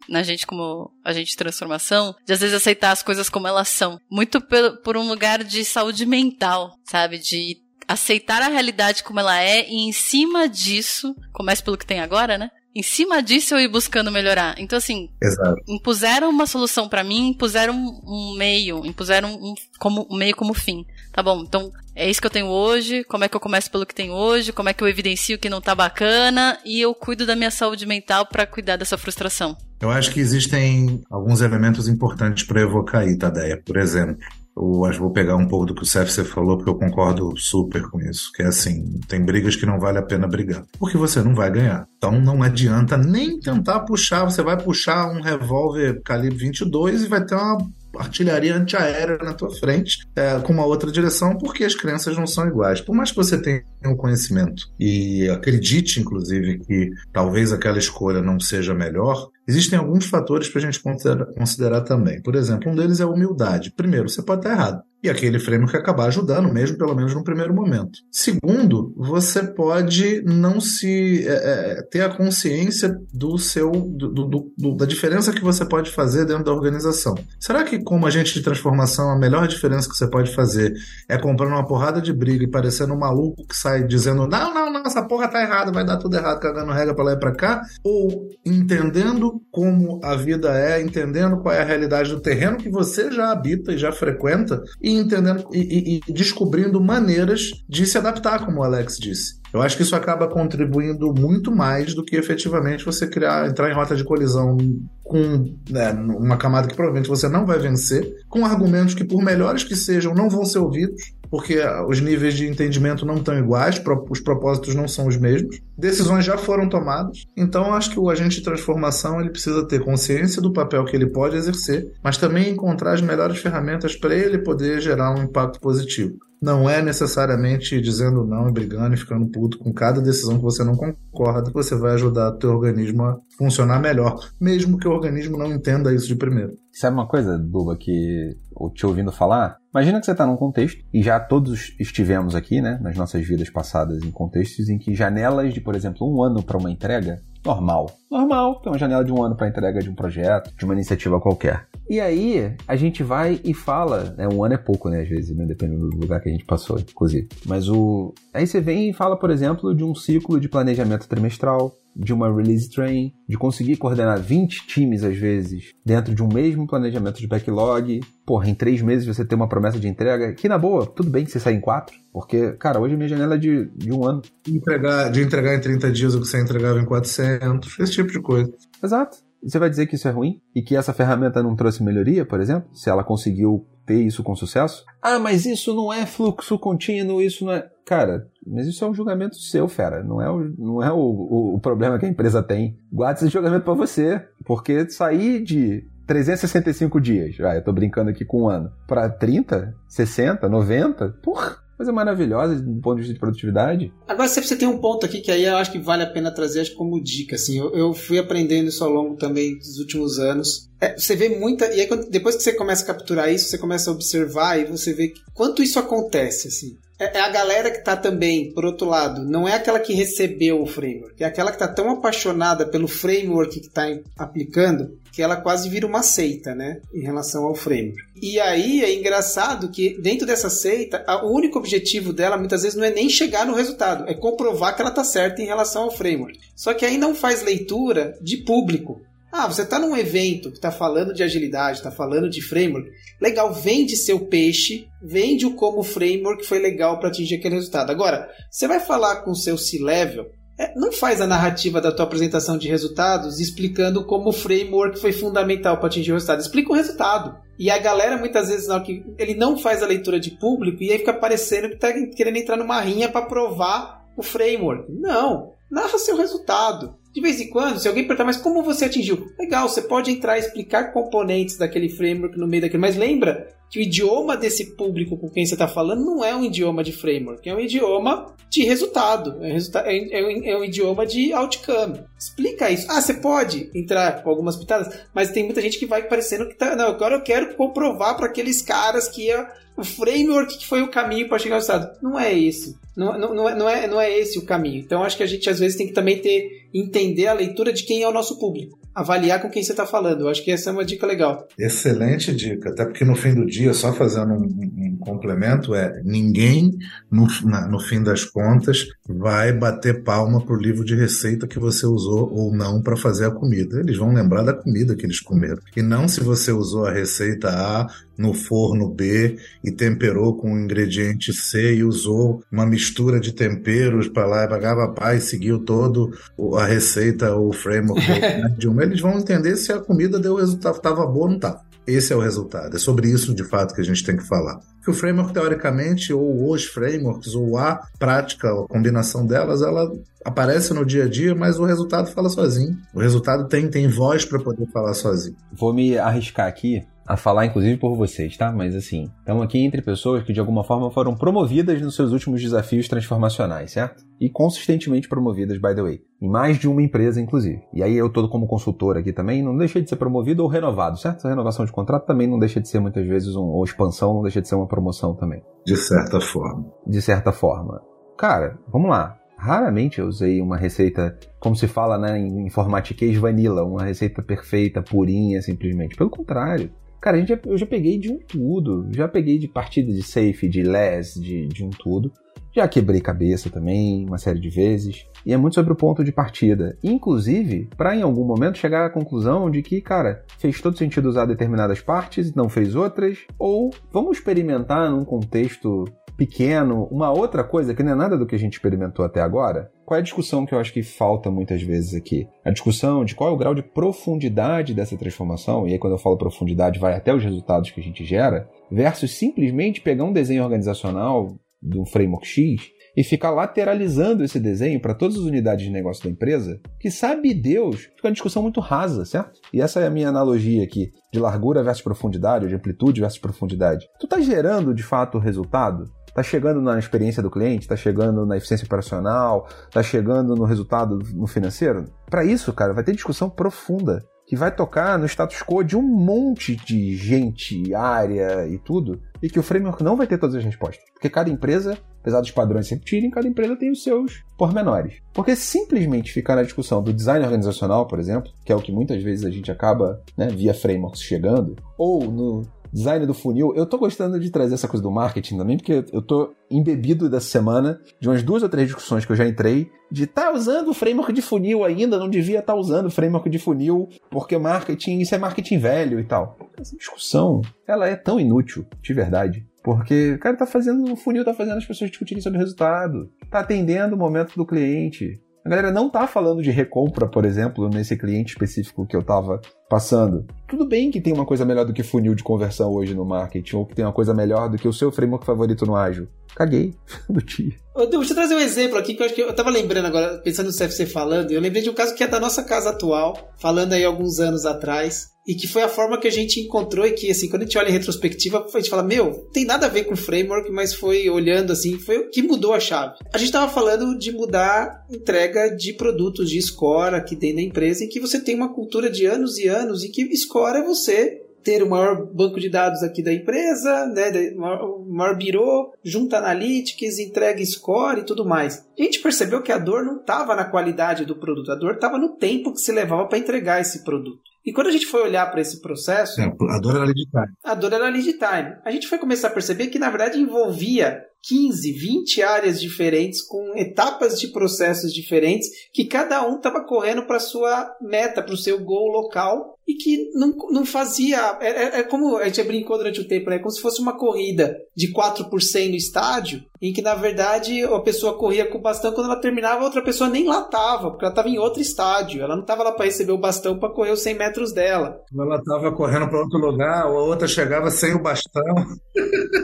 [0.09, 3.99] na gente como agente de transformação, de às vezes aceitar as coisas como elas são.
[4.11, 7.19] Muito por, por um lugar de saúde mental, sabe?
[7.19, 12.01] De aceitar a realidade como ela é e em cima disso, começa pelo que tem
[12.01, 12.51] agora, né?
[12.75, 14.57] Em cima disso eu ir buscando melhorar.
[14.59, 15.63] Então, assim, Exato.
[15.69, 20.85] impuseram uma solução para mim, impuseram um meio, impuseram um, como, um meio como fim.
[21.13, 23.87] Tá bom, então é isso que eu tenho hoje, como é que eu começo pelo
[23.87, 27.25] que tenho hoje, como é que eu evidencio que não tá bacana e eu cuido
[27.25, 29.57] da minha saúde mental para cuidar dessa frustração.
[29.85, 33.61] Eu acho que existem alguns elementos importantes para evocar aí, Tadeia.
[33.63, 34.17] Por exemplo,
[34.57, 37.35] eu acho que vou pegar um pouco do que o CFC falou, porque eu concordo
[37.37, 38.33] super com isso.
[38.33, 40.65] Que é assim, tem brigas que não vale a pena brigar.
[40.79, 41.87] Porque você não vai ganhar.
[41.99, 44.25] Então não adianta nem tentar puxar.
[44.25, 47.59] Você vai puxar um revólver calibre 22 e vai ter uma
[47.99, 52.47] artilharia antiaérea na tua frente é, com uma outra direção, porque as crianças não são
[52.47, 52.81] iguais.
[52.81, 58.41] Por mais que você tenha um conhecimento e acredite, inclusive, que talvez aquela escolha não
[58.41, 62.23] seja melhor, existem alguns fatores para a gente considerar, também.
[62.23, 63.73] Por exemplo, um deles é a humildade.
[63.77, 67.53] Primeiro, você pode estar errado e aquele framework acabar ajudando, mesmo pelo menos no primeiro
[67.53, 67.99] momento.
[68.11, 74.75] Segundo, você pode não se é, é, ter a consciência do seu do, do, do,
[74.75, 77.15] da diferença que você pode fazer dentro da organização.
[77.39, 80.73] Será que como agente de transformação a melhor diferença que você pode fazer
[81.07, 84.73] é comprando uma porrada de briga e parecendo um maluco que sai dizendo não, não,
[84.73, 87.35] não, essa porra tá errada, vai dar tudo errado, cagando regra para lá e para
[87.35, 92.71] cá, ou entendendo como a vida é, entendendo qual é a realidade do terreno que
[92.71, 97.99] você já habita e já frequenta e entendendo e, e, e descobrindo maneiras de se
[97.99, 99.45] adaptar, como o Alex disse.
[99.55, 103.75] Eu acho que isso acaba contribuindo muito mais do que efetivamente você criar, entrar em
[103.75, 104.57] rota de colisão
[105.05, 109.63] com né, uma camada que provavelmente você não vai vencer, com argumentos que, por melhores
[109.63, 111.01] que sejam, não vão ser ouvidos,
[111.35, 115.61] porque os níveis de entendimento não estão iguais, os propósitos não são os mesmos.
[115.77, 120.41] Decisões já foram tomadas, então acho que o agente de transformação ele precisa ter consciência
[120.41, 124.81] do papel que ele pode exercer, mas também encontrar as melhores ferramentas para ele poder
[124.81, 126.15] gerar um impacto positivo
[126.45, 130.63] não é necessariamente dizendo não e brigando e ficando puto com cada decisão que você
[130.63, 135.39] não concorda você vai ajudar o teu organismo a funcionar melhor, mesmo que o organismo
[135.39, 136.53] não entenda isso de primeiro.
[136.71, 139.57] Sabe uma coisa, Buba, que eu te ouvindo falar?
[139.73, 143.49] Imagina que você está num contexto, e já todos estivemos aqui, né, nas nossas vidas
[143.49, 147.91] passadas, em contextos em que janelas de, por exemplo, um ano para uma entrega normal.
[148.11, 151.21] Normal, é uma janela de um ano para entrega de um projeto, de uma iniciativa
[151.21, 151.67] qualquer.
[151.89, 154.27] E aí, a gente vai e fala, né?
[154.27, 155.03] Um ano é pouco, né?
[155.03, 155.45] Às vezes, né?
[155.45, 157.29] Dependendo do lugar que a gente passou, inclusive.
[157.47, 158.15] Mas o.
[158.33, 162.35] Aí você vem e fala, por exemplo, de um ciclo de planejamento trimestral, de uma
[162.35, 167.27] release train, de conseguir coordenar 20 times às vezes dentro de um mesmo planejamento de
[167.27, 168.01] backlog.
[168.27, 171.25] Porra, em três meses você ter uma promessa de entrega, que na boa, tudo bem
[171.25, 174.07] que você sai em quatro, porque, cara, hoje a minha janela é de, de um
[174.07, 174.23] ano.
[174.49, 178.21] Entregar, de entregar em 30 dias o que você entregava em 400, esse tipo de
[178.21, 178.53] coisa.
[178.83, 179.24] Exato.
[179.45, 180.41] Você vai dizer que isso é ruim?
[180.55, 182.69] E que essa ferramenta não trouxe melhoria, por exemplo?
[182.73, 184.85] Se ela conseguiu ter isso com sucesso?
[185.03, 187.69] Ah, mas isso não é fluxo contínuo, isso não é.
[187.85, 190.03] Cara, mas isso é um julgamento seu, fera.
[190.03, 192.79] Não é o, não é o, o, o problema que a empresa tem.
[192.91, 194.27] Guarda esse julgamento para você.
[194.47, 199.75] Porque sair de 365 dias, ah, eu tô brincando aqui com um ano, para 30,
[199.89, 203.93] 60, 90, porra, coisa maravilhosa do ponto de vista de produtividade.
[204.07, 206.61] Agora você tem um ponto aqui que aí eu acho que vale a pena trazer
[206.61, 207.37] acho, como dica.
[207.37, 210.69] Assim, eu, eu, fui aprendendo isso ao longo também dos últimos anos.
[210.81, 211.67] É, você vê muita.
[211.75, 214.93] E aí, depois que você começa a capturar isso, você começa a observar e você
[214.93, 216.49] vê quanto isso acontece.
[216.49, 216.77] Assim.
[216.99, 220.63] É, é a galera que está também, por outro lado, não é aquela que recebeu
[220.63, 223.85] o framework, é aquela que está tão apaixonada pelo framework que está
[224.17, 228.03] aplicando que ela quase vira uma seita, né, em relação ao framework.
[228.21, 232.85] E aí é engraçado que dentro dessa seita, o único objetivo dela muitas vezes não
[232.85, 236.41] é nem chegar no resultado, é comprovar que ela está certa em relação ao framework.
[236.57, 239.01] Só que aí não faz leitura de público.
[239.37, 242.89] Ah, você está num evento que está falando de agilidade, está falando de framework.
[243.21, 247.91] Legal, vende seu peixe, vende o como framework foi legal para atingir aquele resultado.
[247.91, 252.05] Agora, você vai falar com o seu C-level, é, não faz a narrativa da tua
[252.05, 256.41] apresentação de resultados explicando como o framework foi fundamental para atingir o resultado.
[256.41, 257.37] Explica o resultado.
[257.59, 260.93] E a galera, muitas vezes, não, que ele não faz a leitura de público e
[260.93, 264.93] aí fica parecendo que está querendo entrar numa rinha para provar o framework.
[264.93, 265.54] Não.
[265.75, 266.95] Narra seu resultado.
[267.13, 269.27] De vez em quando, se alguém perguntar, mas como você atingiu?
[269.37, 272.81] Legal, você pode entrar e explicar componentes daquele framework no meio daquele.
[272.81, 276.45] Mas lembra que o idioma desse público com quem você está falando não é um
[276.45, 280.63] idioma de framework, é um idioma de resultado, é, resulta é, é, um, é um
[280.63, 281.99] idioma de outcome.
[282.17, 282.87] Explica isso.
[282.89, 286.55] Ah, você pode entrar com algumas pitadas, mas tem muita gente que vai parecendo que
[286.55, 286.77] tá.
[286.77, 289.45] Não, agora eu quero comprovar para aqueles caras que é
[289.77, 291.99] o framework que foi o caminho para chegar ao estado.
[292.01, 292.79] Não é isso.
[292.97, 294.79] Não, não, não, é, não, é, não é esse o caminho.
[294.79, 297.83] Então acho que a gente às vezes tem que também ter entender a leitura de
[297.83, 298.79] quem é o nosso público.
[298.95, 300.23] Avaliar com quem você está falando.
[300.23, 301.49] Eu acho que essa é uma dica legal.
[301.59, 302.71] Excelente dica.
[302.71, 306.71] Até porque no fim do dia, só fazendo um, um complemento, é ninguém,
[307.11, 311.87] no, na, no fim das contas, vai bater palma pro livro de receita que você
[311.87, 313.81] usou ou não para fazer a comida.
[313.81, 315.59] Eles vão lembrar da comida que eles comeram.
[315.77, 320.59] E não se você usou a receita A no forno B e temperou com o
[320.59, 325.59] ingrediente C e usou uma mistura de temperos para lá e para cá, e seguiu
[325.59, 326.13] todo
[326.59, 328.03] a receita, o framework
[328.59, 331.61] de uma, eles vão entender se a comida deu resultado, estava boa ou não estava.
[331.87, 332.75] Esse é o resultado.
[332.75, 334.59] É sobre isso, de fato, que a gente tem que falar.
[334.83, 339.93] Que o framework, teoricamente, ou os frameworks, ou a prática, a combinação delas, ela
[340.25, 342.79] aparece no dia a dia, mas o resultado fala sozinho.
[342.95, 345.37] O resultado tem, tem voz para poder falar sozinho.
[345.53, 348.51] Vou me arriscar aqui a falar, inclusive, por vocês, tá?
[348.51, 352.41] Mas assim, estamos aqui entre pessoas que de alguma forma foram promovidas nos seus últimos
[352.41, 354.03] desafios transformacionais, certo?
[354.21, 356.01] E consistentemente promovidas, by the way.
[356.21, 357.61] Em mais de uma empresa, inclusive.
[357.75, 360.97] E aí eu tô como consultor aqui também, não deixa de ser promovido ou renovado,
[360.99, 361.19] certo?
[361.19, 364.23] Essa renovação de contrato também não deixa de ser muitas vezes um, ou expansão, não
[364.23, 365.43] deixa de ser uma promoção também.
[365.67, 366.73] De certa forma.
[366.87, 367.83] De certa forma.
[368.17, 369.19] Cara, vamos lá.
[369.37, 374.81] Raramente eu usei uma receita, como se fala né, em informatiquês vanilla, uma receita perfeita,
[374.81, 375.97] purinha, simplesmente.
[375.97, 376.71] Pelo contrário.
[377.05, 378.89] Cara, já, eu já peguei de um tudo.
[378.91, 382.11] Já peguei de partida de safe, de less, de, de um tudo.
[382.51, 385.05] Já quebrei cabeça também, uma série de vezes.
[385.27, 386.79] E é muito sobre o ponto de partida.
[386.83, 391.27] Inclusive, para em algum momento chegar à conclusão de que, cara, fez todo sentido usar
[391.27, 393.19] determinadas partes não fez outras.
[393.39, 395.85] Ou vamos experimentar num contexto
[396.17, 399.71] pequeno, uma outra coisa que não é nada do que a gente experimentou até agora?
[399.85, 402.27] Qual é a discussão que eu acho que falta muitas vezes aqui?
[402.45, 405.99] A discussão de qual é o grau de profundidade dessa transformação, e aí quando eu
[405.99, 410.43] falo profundidade vai até os resultados que a gente gera, versus simplesmente pegar um desenho
[410.43, 415.73] organizacional de um framework X e ficar lateralizando esse desenho para todas as unidades de
[415.73, 419.41] negócio da empresa, que sabe Deus, fica uma discussão muito rasa, certo?
[419.53, 423.19] E essa é a minha analogia aqui, de largura versus profundidade, ou de amplitude versus
[423.19, 423.89] profundidade.
[423.99, 425.91] Tu tá gerando de fato o resultado?
[426.15, 431.01] Está chegando na experiência do cliente, está chegando na eficiência operacional, está chegando no resultado
[431.13, 431.87] no financeiro.
[432.09, 435.83] Para isso, cara, vai ter discussão profunda que vai tocar no status quo de um
[435.83, 440.45] monte de gente, área e tudo, e que o framework não vai ter todas as
[440.45, 440.85] respostas.
[440.93, 444.95] Porque cada empresa, apesar dos padrões sempre tirem, cada empresa tem os seus pormenores.
[445.13, 449.03] Porque simplesmente ficar na discussão do design organizacional, por exemplo, que é o que muitas
[449.03, 452.43] vezes a gente acaba, né, via frameworks chegando, ou no
[452.75, 453.55] design do funil.
[453.55, 457.29] Eu tô gostando de trazer essa coisa do marketing também, porque eu tô embebido dessa
[457.29, 460.75] semana de umas duas ou três discussões que eu já entrei de tá usando o
[460.75, 464.99] framework de funil ainda, não devia estar tá usando o framework de funil, porque marketing,
[464.99, 466.37] isso é marketing velho e tal.
[466.59, 469.47] Essa discussão, ela é tão inútil, de verdade.
[469.63, 473.09] Porque o cara tá fazendo, o funil tá fazendo as pessoas discutirem sobre resultado.
[473.31, 475.19] Tá atendendo o momento do cliente.
[475.45, 479.43] A galera não tá falando de recompra, por exemplo, nesse cliente específico que eu tava
[479.69, 480.25] passando.
[480.49, 483.57] Tudo bem que tem uma coisa melhor do que funil de conversão hoje no marketing,
[483.57, 486.09] ou que tem uma coisa melhor do que o seu framework favorito no ágil.
[486.35, 486.75] Caguei
[487.09, 487.53] do tio.
[487.91, 490.47] Deixa eu trazer um exemplo aqui que eu acho que eu tava lembrando agora, pensando
[490.47, 493.73] no CFC falando, eu lembrei de um caso que é da nossa casa atual, falando
[493.73, 497.11] aí alguns anos atrás e que foi a forma que a gente encontrou e que,
[497.11, 499.85] assim, quando a gente olha em retrospectiva, a gente fala, meu, tem nada a ver
[499.85, 502.97] com framework, mas foi olhando assim, foi o que mudou a chave.
[503.13, 507.85] A gente estava falando de mudar entrega de produtos de score aqui dentro da empresa,
[507.85, 511.23] em que você tem uma cultura de anos e anos, e que score é você
[511.45, 516.99] ter o maior banco de dados aqui da empresa, né, o maior birô, junta analytics,
[516.99, 518.67] entrega score e tudo mais.
[518.79, 521.99] A gente percebeu que a dor não estava na qualidade do produto, a dor estava
[521.99, 524.35] no tempo que se levava para entregar esse produto.
[524.45, 526.21] E quando a gente foi olhar para esse processo.
[526.21, 527.37] É, a dor era lead time.
[527.43, 528.57] A dor era lead time.
[528.63, 533.57] A gente foi começar a perceber que, na verdade, envolvia 15, 20 áreas diferentes, com
[533.57, 538.63] etapas de processos diferentes, que cada um estava correndo para sua meta, para o seu
[538.63, 541.39] goal local, e que não, não fazia.
[541.41, 543.39] É, é, é, como a gente brincou durante o tempo, né?
[543.39, 547.63] Como se fosse uma corrida de 4 por 100 no estádio, em que na verdade
[547.63, 550.91] a pessoa corria com o bastão, quando ela terminava, a outra pessoa nem lá estava,
[550.91, 552.23] porque ela estava em outro estádio.
[552.23, 555.01] Ela não estava lá para receber o bastão para correr os 100 metros dela.
[555.19, 558.43] Ela estava correndo para outro lugar, ou a outra chegava sem o bastão.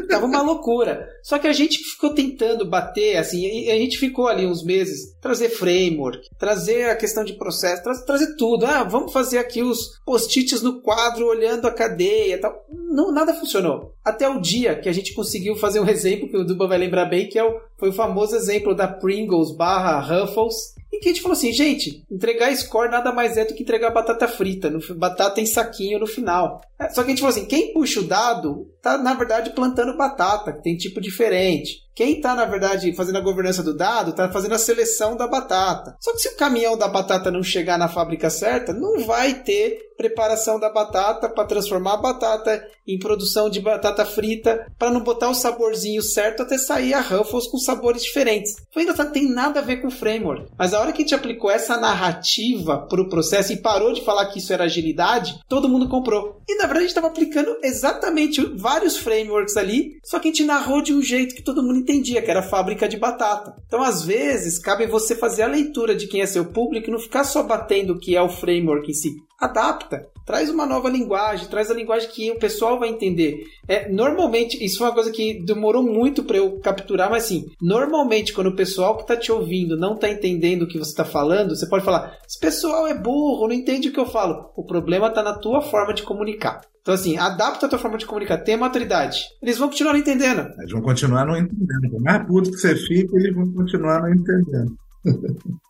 [0.08, 1.08] tava uma loucura.
[1.22, 5.50] Só que a gente ficou tentando bater, assim, a gente ficou ali uns meses, trazer
[5.50, 8.66] framework, trazer a questão de processo, tra trazer tudo.
[8.66, 12.64] Ah, vamos fazer aqui os post-its no quadro olhando a cadeia tal.
[12.70, 13.94] Não, nada funcionou.
[14.04, 17.06] Até o dia que a gente conseguiu fazer um exemplo, que o Duba vai lembrar
[17.06, 21.12] bem, que é o, foi o famoso exemplo da Pringles barra Ruffles, e que a
[21.12, 24.80] gente falou assim, gente, entregar score nada mais é do que entregar batata frita, no,
[24.96, 26.60] batata em saquinho no final.
[26.78, 29.96] É, só que a gente falou assim, quem puxa o dado tá, na verdade, plantando
[29.96, 31.78] batata, que tem tipo diferente.
[32.00, 35.98] Quem está, na verdade, fazendo a governança do dado, está fazendo a seleção da batata.
[36.00, 39.90] Só que se o caminhão da batata não chegar na fábrica certa, não vai ter
[40.00, 45.28] preparação da batata para transformar a batata em produção de batata frita, para não botar
[45.28, 48.56] o saborzinho certo até sair a Ruffles com sabores diferentes.
[48.72, 50.46] Foi engraçado, tem nada a ver com o framework.
[50.58, 54.02] Mas a hora que a gente aplicou essa narrativa para o processo e parou de
[54.02, 56.40] falar que isso era agilidade, todo mundo comprou.
[56.48, 60.44] E na verdade a gente estava aplicando exatamente vários frameworks ali, só que a gente
[60.44, 63.54] narrou de um jeito que todo mundo entendia, que era fábrica de batata.
[63.66, 66.98] Então, às vezes, cabe você fazer a leitura de quem é seu público e não
[66.98, 69.16] ficar só batendo o que é o framework em si.
[69.38, 70.06] adapta.
[70.30, 73.48] Traz uma nova linguagem, traz a linguagem que o pessoal vai entender.
[73.66, 78.32] É, normalmente, isso foi uma coisa que demorou muito para eu capturar, mas assim, normalmente
[78.32, 81.56] quando o pessoal que tá te ouvindo não tá entendendo o que você tá falando,
[81.56, 84.52] você pode falar: esse pessoal é burro, não entende o que eu falo.
[84.54, 86.60] O problema tá na tua forma de comunicar.
[86.80, 89.24] Então, assim, adapta a tua forma de comunicar, tenha maturidade.
[89.42, 90.48] Eles vão continuar não entendendo.
[90.58, 91.90] Eles vão continuar não entendendo.
[91.90, 94.76] Por mais puto que você fique, eles vão continuar não entendendo.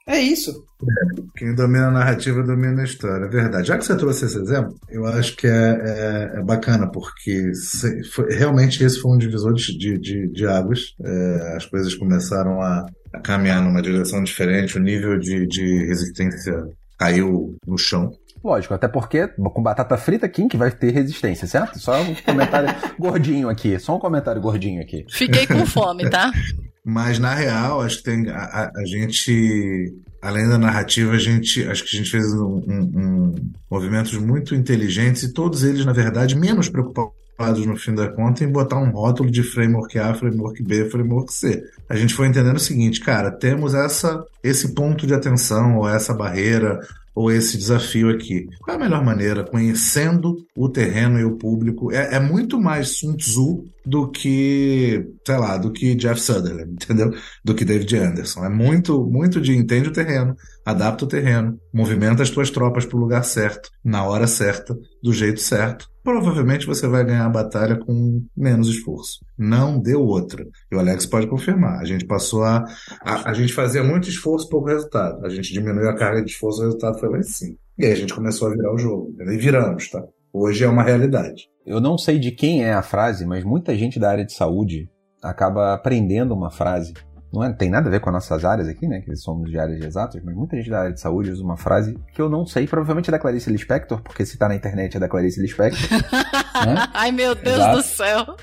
[0.07, 0.65] É isso.
[0.83, 3.69] É, quem domina a narrativa domina a história, é verdade.
[3.69, 8.03] Já que você trouxe esse exemplo, eu acho que é, é, é bacana, porque se,
[8.11, 10.95] foi, realmente esse foi um divisor de, de, de águas.
[11.05, 16.55] É, as coisas começaram a, a, caminhar numa direção diferente, o nível de, de resistência
[16.99, 18.11] caiu no chão.
[18.43, 21.79] Lógico, até porque com batata frita, quem que vai ter resistência, certo?
[21.79, 25.05] Só um comentário gordinho aqui, só um comentário gordinho aqui.
[25.11, 26.33] Fiquei com fome, tá?
[26.91, 31.85] Mas na real, acho que tem a, a, gente, além da narrativa, a gente acho
[31.85, 33.35] que a gente fez um, um, um,
[33.71, 38.51] movimentos muito inteligentes e todos eles, na verdade, menos preocupados no fim da conta em
[38.51, 41.63] botar um rótulo de framework A, framework B, framework C.
[41.89, 46.13] A gente foi entendendo o seguinte, cara, temos essa esse ponto de atenção ou essa
[46.13, 46.81] barreira
[47.15, 48.47] ou esse desafio aqui?
[48.61, 49.45] Qual é a melhor maneira?
[49.45, 51.93] Conhecendo o terreno e o público.
[51.93, 57.13] É, é, muito mais Sun Tzu do que, sei lá, do que Jeff Sutherland, entendeu?
[57.45, 58.45] Do que David Anderson.
[58.45, 62.97] É muito, muito de entende o terreno, adapta o terreno, movimenta as tuas tropas para
[62.97, 65.89] o lugar certo, na hora certa, do jeito certo.
[66.03, 69.19] Provavelmente você vai ganhar a batalha com menos esforço.
[69.39, 70.47] Não deu outra.
[70.71, 71.79] E o Alex pode confirmar.
[71.81, 72.65] A gente passou a.
[73.03, 75.25] A, a gente fazia muito esforço, pouco resultado.
[75.25, 77.57] A gente diminuiu a carga de esforço, o resultado foi lá em cima.
[77.79, 79.15] E aí a gente começou a virar o jogo.
[79.21, 80.03] E viramos, tá?
[80.33, 81.49] Hoje é uma realidade.
[81.67, 84.89] Eu não sei de quem é a frase, mas muita gente da área de saúde
[85.23, 86.95] acaba aprendendo uma frase
[87.33, 89.01] não é, tem nada a ver com as nossas áreas aqui, né?
[89.01, 91.97] Que somos de áreas exatas, mas muita gente da área de saúde usa uma frase
[92.13, 95.01] que eu não sei, provavelmente é da Clarice Lispector, porque se tá na internet é
[95.01, 95.81] da Clarice Lispector.
[96.67, 96.89] né?
[96.93, 97.77] Ai, meu Deus Exato.
[97.77, 98.37] do céu!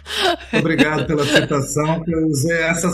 [0.57, 2.87] Obrigado pela citação, que eu usei essa,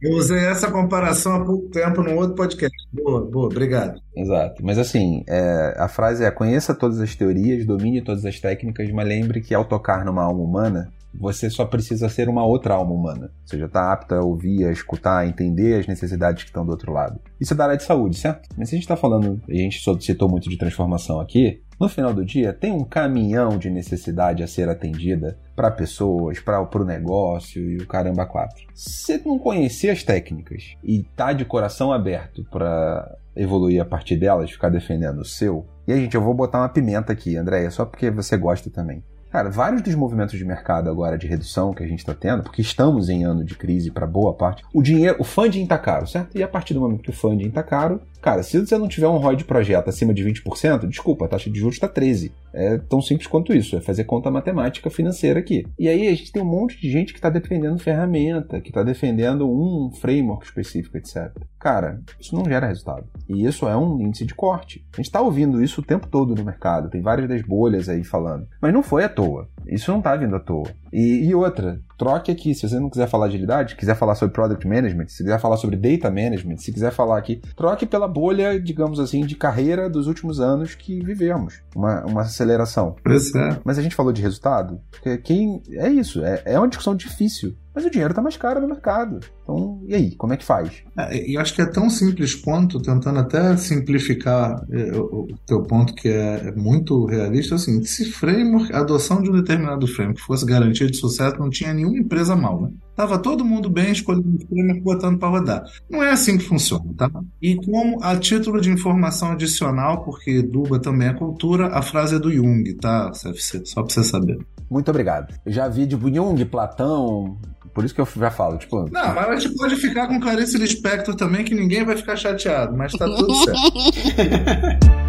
[0.00, 2.76] eu usei essa comparação há pouco tempo num outro podcast.
[2.90, 4.00] Boa, boa, obrigado.
[4.16, 4.64] Exato.
[4.64, 9.06] Mas assim, é, a frase é: conheça todas as teorias, domine todas as técnicas, mas
[9.06, 13.30] lembre que ao tocar numa alma humana, você só precisa ser uma outra alma humana.
[13.42, 16.70] Ou seja, está apta a ouvir, a escutar, a entender as necessidades que estão do
[16.70, 17.20] outro lado.
[17.40, 18.48] Isso é da área de saúde, certo?
[18.56, 22.12] Mas se a gente está falando, a gente citou muito de transformação aqui, no final
[22.12, 27.62] do dia tem um caminhão de necessidade a ser atendida para pessoas, para o negócio
[27.62, 28.66] e o caramba quatro.
[28.74, 34.50] Se não conhecer as técnicas e tá de coração aberto para evoluir a partir delas,
[34.50, 37.84] ficar defendendo o seu, e aí, gente, eu vou botar uma pimenta aqui, Andréia, só
[37.84, 39.02] porque você gosta também.
[39.30, 42.62] Cara, vários dos movimentos de mercado agora de redução que a gente está tendo, porque
[42.62, 46.38] estamos em ano de crise para boa parte, o dinheiro, o funding está caro, certo?
[46.38, 49.08] E a partir do momento que o funding está caro, cara, se você não tiver
[49.08, 52.32] um ROI de projeto acima de 20%, desculpa, a taxa de juros está 13%.
[52.52, 55.66] É tão simples quanto isso, é fazer conta matemática financeira aqui.
[55.78, 58.82] E aí a gente tem um monte de gente que está defendendo ferramenta, que está
[58.82, 61.30] defendendo um framework específico, etc.
[61.58, 63.06] Cara, isso não gera resultado.
[63.28, 64.84] E isso é um índice de corte.
[64.92, 68.02] A gente está ouvindo isso o tempo todo no mercado, tem várias das bolhas aí
[68.02, 68.48] falando.
[68.60, 69.48] Mas não foi à toa.
[69.66, 70.70] Isso não está vindo à toa.
[70.92, 72.54] E, e, outra, troque aqui.
[72.54, 75.56] Se você não quiser falar de agilidade, quiser falar sobre product management, se quiser falar
[75.56, 80.06] sobre data management, se quiser falar aqui, troque pela bolha, digamos assim, de carreira dos
[80.06, 81.60] últimos anos que vivemos.
[81.74, 82.96] Uma, uma aceleração.
[83.02, 83.58] Pois é.
[83.64, 85.60] Mas a gente falou de resultado, porque quem.
[85.72, 87.56] É isso, é, é uma discussão difícil.
[87.74, 89.20] Mas o dinheiro está mais caro no mercado.
[89.48, 90.70] Então, e aí, como é que faz?
[90.98, 95.94] É, eu acho que é tão simples quanto, tentando até simplificar é, o, teu ponto,
[95.94, 100.44] que é, é muito realista, assim, se framework, a adoção de um determinado framework fosse
[100.44, 102.70] garantia de sucesso, não tinha nenhuma empresa mal, né?
[102.94, 105.64] Tava todo mundo bem escolhendo o framework, botando para rodar.
[105.88, 107.10] Não é assim que funciona, tá?
[107.40, 112.18] E como a título de informação adicional, porque Duba também é cultura, a frase é
[112.18, 113.62] do Jung, tá, CFC?
[113.64, 114.38] Só para você saber.
[114.70, 115.32] Muito obrigado.
[115.46, 117.38] Eu já vi de Jung, Platão,
[117.74, 118.88] por isso que eu já falo, tipo.
[118.90, 122.76] Não, mas a gente pode ficar com Clarice Lispector também, que ninguém vai ficar chateado,
[122.76, 123.58] mas tá tudo certo.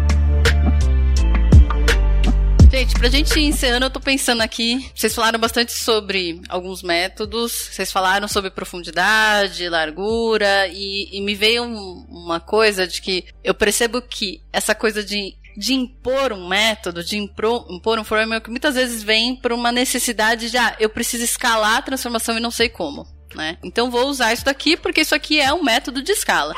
[2.70, 4.88] Gente, pra gente ir encerrando, eu tô pensando aqui.
[4.94, 11.64] Vocês falaram bastante sobre alguns métodos, vocês falaram sobre profundidade, largura, e, e me veio
[11.64, 17.04] um, uma coisa de que eu percebo que essa coisa de de impor um método,
[17.04, 21.76] de impor, um framework, muitas vezes vem por uma necessidade de, ah, eu preciso escalar
[21.76, 23.06] a transformação e não sei como.
[23.34, 23.58] Né?
[23.62, 26.54] Então vou usar isso daqui porque isso aqui é um método de escala.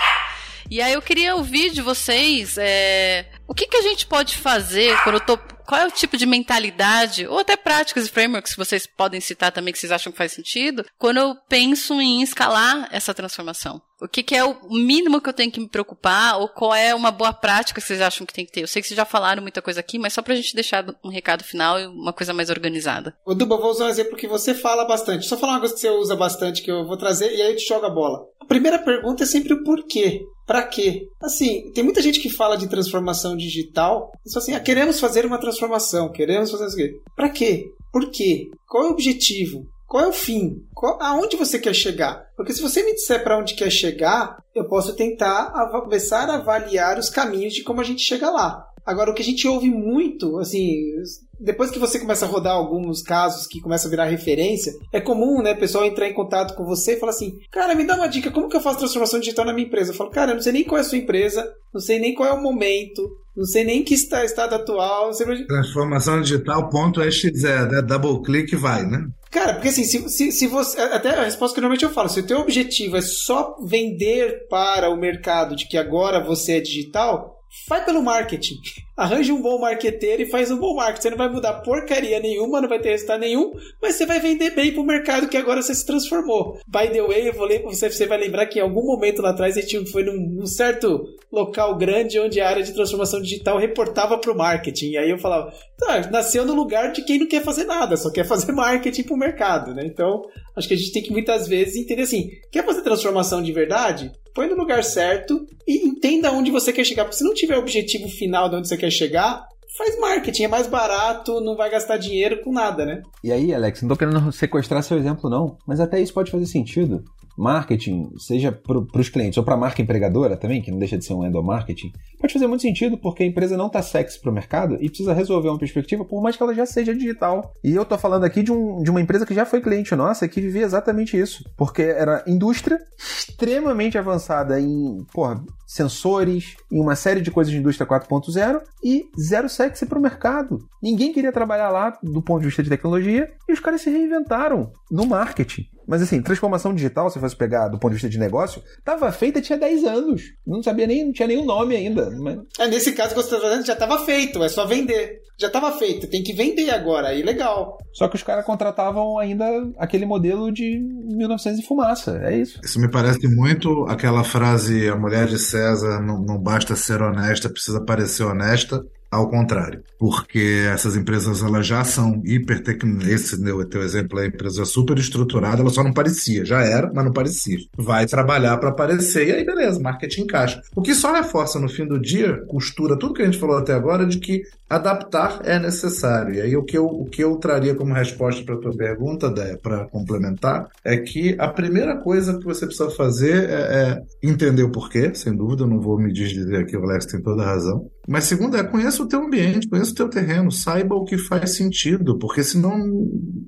[0.70, 4.98] E aí eu queria ouvir de vocês é, O que, que a gente pode fazer
[5.04, 8.58] quando eu tô qual é o tipo de mentalidade, ou até práticas e frameworks que
[8.58, 12.88] vocês podem citar também que vocês acham que faz sentido, quando eu penso em escalar
[12.90, 13.80] essa transformação?
[14.00, 16.40] O que, que, é o mínimo que eu tenho que me preocupar?
[16.40, 18.62] Ou qual é uma boa prática que vocês acham que tem que ter?
[18.62, 21.10] Eu sei que vocês já falaram muita coisa aqui, mas só pra gente deixar um
[21.10, 23.14] recado final e uma coisa mais organizada.
[23.24, 25.26] Ô, Duba, vou usar um exemplo que você fala bastante.
[25.26, 27.56] Só falar uma coisa que você usa bastante que eu vou trazer e aí eu
[27.56, 28.26] te jogo a bola.
[28.40, 30.20] A primeira pergunta é sempre o porquê.
[30.46, 31.08] Para quê?
[31.20, 35.38] Assim, tem muita gente que fala de transformação digital, só assim, ah, queremos fazer uma
[35.38, 37.00] transformação, queremos fazer isso aqui.
[37.14, 37.64] Para quê?
[37.92, 38.48] Por quê?
[38.66, 39.66] Qual é o objetivo?
[39.86, 40.64] Qual é o fim?
[40.74, 42.24] Qual, aonde você quer chegar?
[42.34, 46.98] Porque se você me disser para onde quer chegar, eu posso tentar começar a avaliar
[46.98, 48.66] os caminhos de como a gente chega lá.
[48.84, 50.94] Agora, o que a gente ouve muito, assim,
[51.42, 55.42] depois que você começa a rodar alguns casos que começa a virar referência, é comum,
[55.42, 58.08] né, o pessoal entrar em contato com você e falar assim: Cara, me dá uma
[58.08, 59.92] dica, como que eu faço transformação digital na minha empresa?
[59.92, 62.14] Eu falo, cara, eu não sei nem qual é a sua empresa, não sei nem
[62.14, 63.02] qual é o momento,
[63.36, 65.12] não sei nem que está estado atual.
[65.12, 65.26] Sei...
[65.46, 67.82] Transformação digital, ponto XZ, né?
[67.82, 69.06] Double click vai, né?
[69.30, 70.78] Cara, porque assim, se, se, se, você.
[70.78, 74.90] Até a resposta que normalmente eu falo, se o teu objetivo é só vender para
[74.90, 78.56] o mercado de que agora você é digital, vai pelo marketing.
[78.96, 81.02] Arranja um bom marqueteiro e faz um bom marketing.
[81.02, 84.50] Você não vai mudar porcaria nenhuma, não vai ter resultado nenhum, mas você vai vender
[84.50, 86.58] bem pro mercado que agora você se transformou.
[86.66, 89.30] By the way, eu vou ler você, você vai lembrar que em algum momento lá
[89.30, 93.58] atrás a gente foi num, num certo local grande onde a área de transformação digital
[93.58, 94.90] reportava pro marketing.
[94.90, 98.10] E aí eu falava, tá, nasceu no lugar de quem não quer fazer nada, só
[98.10, 99.82] quer fazer marketing pro mercado, né?
[99.86, 100.22] Então,
[100.54, 104.12] acho que a gente tem que muitas vezes entender assim, quer fazer transformação de verdade?
[104.34, 107.04] põe no lugar certo e entenda onde você quer chegar.
[107.04, 110.66] Porque se não tiver objetivo final de onde você quer chegar, faz marketing, é mais
[110.66, 113.02] barato, não vai gastar dinheiro com nada, né?
[113.22, 116.46] E aí, Alex, não tô querendo sequestrar seu exemplo, não, mas até isso pode fazer
[116.46, 117.04] sentido
[117.36, 121.04] marketing, seja para os clientes ou para a marca empregadora também, que não deixa de
[121.04, 124.34] ser um endomarketing, pode fazer muito sentido porque a empresa não está sexy para o
[124.34, 127.52] mercado e precisa resolver uma perspectiva, por mais que ela já seja digital.
[127.62, 130.28] E eu estou falando aqui de, um, de uma empresa que já foi cliente nossa
[130.28, 137.20] que vivia exatamente isso, porque era indústria extremamente avançada em porra, sensores, em uma série
[137.20, 140.58] de coisas de indústria 4.0 e zero sexy para o mercado.
[140.82, 144.70] Ninguém queria trabalhar lá do ponto de vista de tecnologia e os caras se reinventaram
[144.90, 145.66] no marketing.
[145.86, 149.40] Mas assim, transformação digital, se fosse pegar do ponto de vista de negócio, estava feita
[149.40, 150.22] tinha 10 anos.
[150.46, 152.10] Não sabia nem, não tinha nenhum nome ainda.
[152.10, 152.38] Mas...
[152.58, 155.20] É, nesse caso que você está fazendo, já estava feito, é só vender.
[155.38, 157.78] Já estava feito, tem que vender agora, aí legal.
[157.92, 159.44] Só que os caras contratavam ainda
[159.76, 162.60] aquele modelo de 1900 e fumaça, é isso.
[162.62, 167.48] Isso me parece muito aquela frase: a mulher de César não, não basta ser honesta,
[167.48, 168.84] precisa parecer honesta.
[169.12, 172.62] Ao contrário, porque essas empresas elas já são hiper
[173.06, 177.04] esse meu teu exemplo é empresa super estruturada, ela só não parecia, já era, mas
[177.04, 177.58] não parecia.
[177.76, 180.62] Vai trabalhar para aparecer e aí beleza, marketing encaixa.
[180.74, 183.74] O que só reforça no fim do dia, costura tudo que a gente falou até
[183.74, 186.34] agora de que adaptar é necessário.
[186.34, 189.32] E aí o que eu, o que eu traria como resposta para a tua pergunta,
[189.62, 194.72] para complementar, é que a primeira coisa que você precisa fazer é, é, entender o
[194.72, 197.86] porquê, sem dúvida, eu não vou me desdizer aqui, o Alex tem toda a razão.
[198.08, 201.54] Mas segundo é, conheça o teu ambiente, conheça o teu terreno, saiba o que faz
[201.54, 202.72] sentido, porque senão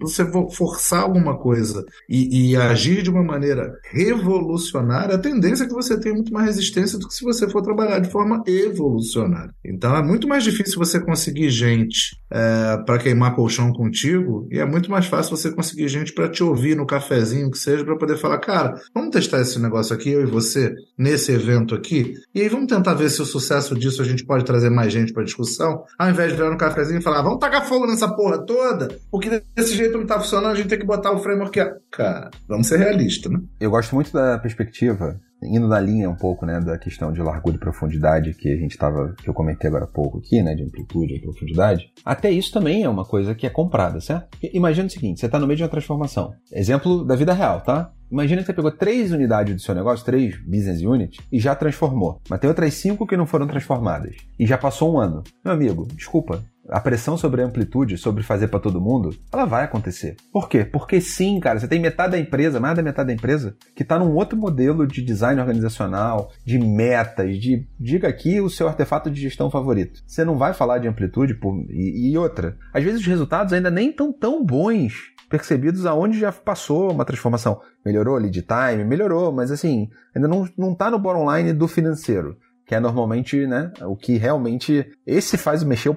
[0.00, 5.72] você forçar alguma coisa e, e agir de uma maneira revolucionária, a tendência é que
[5.72, 9.52] você tenha muito mais resistência do que se você for trabalhar de forma evolucionária.
[9.64, 11.13] Então é muito mais difícil você conseguir
[11.50, 16.28] gente é, para queimar colchão contigo e é muito mais fácil você conseguir gente para
[16.28, 20.10] te ouvir no cafezinho, que seja, para poder falar, cara, vamos testar esse negócio aqui,
[20.10, 24.02] eu e você, nesse evento aqui, e aí vamos tentar ver se o sucesso disso
[24.02, 27.02] a gente pode trazer mais gente para discussão, ao invés de virar no cafezinho e
[27.02, 30.68] falar, vamos tacar fogo nessa porra toda, porque desse jeito não tá funcionando, a gente
[30.68, 31.58] tem que botar o framework.
[31.90, 33.40] Cara, vamos ser realistas, né?
[33.60, 37.56] Eu gosto muito da perspectiva indo na linha um pouco, né, da questão de largura
[37.56, 40.62] e profundidade que a gente estava, que eu comentei agora há pouco aqui, né, de
[40.62, 44.38] amplitude e profundidade, até isso também é uma coisa que é comprada, certo?
[44.52, 46.34] Imagina o seguinte, você está no meio de uma transformação.
[46.52, 47.92] Exemplo da vida real, tá?
[48.10, 52.20] Imagina que você pegou três unidades do seu negócio, três business units, e já transformou.
[52.28, 54.14] Mas tem outras cinco que não foram transformadas.
[54.38, 55.24] E já passou um ano.
[55.44, 59.64] Meu amigo, desculpa, a pressão sobre a amplitude, sobre fazer para todo mundo, ela vai
[59.64, 60.16] acontecer.
[60.32, 60.64] Por quê?
[60.64, 63.98] Porque sim, cara, você tem metade da empresa, mais da metade da empresa, que está
[63.98, 69.20] num outro modelo de design organizacional, de metas, de diga aqui o seu artefato de
[69.20, 70.02] gestão favorito.
[70.06, 71.54] Você não vai falar de amplitude por...
[71.68, 72.56] e, e outra.
[72.72, 77.60] Às vezes os resultados ainda nem estão tão bons percebidos aonde já passou uma transformação.
[77.84, 78.84] Melhorou lead time?
[78.84, 82.36] Melhorou, mas assim, ainda não, não tá no bottom line do financeiro
[82.66, 85.96] que é normalmente né, o que realmente esse faz mexer,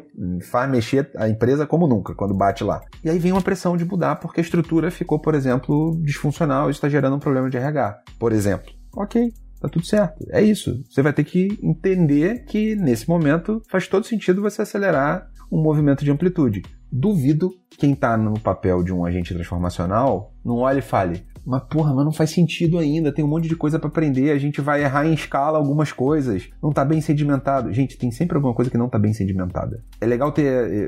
[0.51, 2.82] faz mexer a empresa como nunca quando bate lá.
[3.03, 6.72] E aí vem uma pressão de mudar porque a estrutura ficou, por exemplo, disfuncional e
[6.72, 8.72] está gerando um problema de RH, por exemplo.
[8.95, 10.24] Ok, Tá tudo certo.
[10.30, 10.84] É isso.
[10.88, 16.03] Você vai ter que entender que nesse momento faz todo sentido você acelerar um movimento
[16.03, 16.61] de amplitude.
[16.91, 21.93] Duvido quem está no papel de um agente transformacional não olhe e fale: mas porra,
[21.93, 24.83] mas não faz sentido ainda, tem um monte de coisa para aprender, a gente vai
[24.83, 27.71] errar em escala algumas coisas, não tá bem sedimentado.
[27.71, 29.81] Gente, tem sempre alguma coisa que não tá bem sedimentada.
[30.01, 30.43] É legal ter,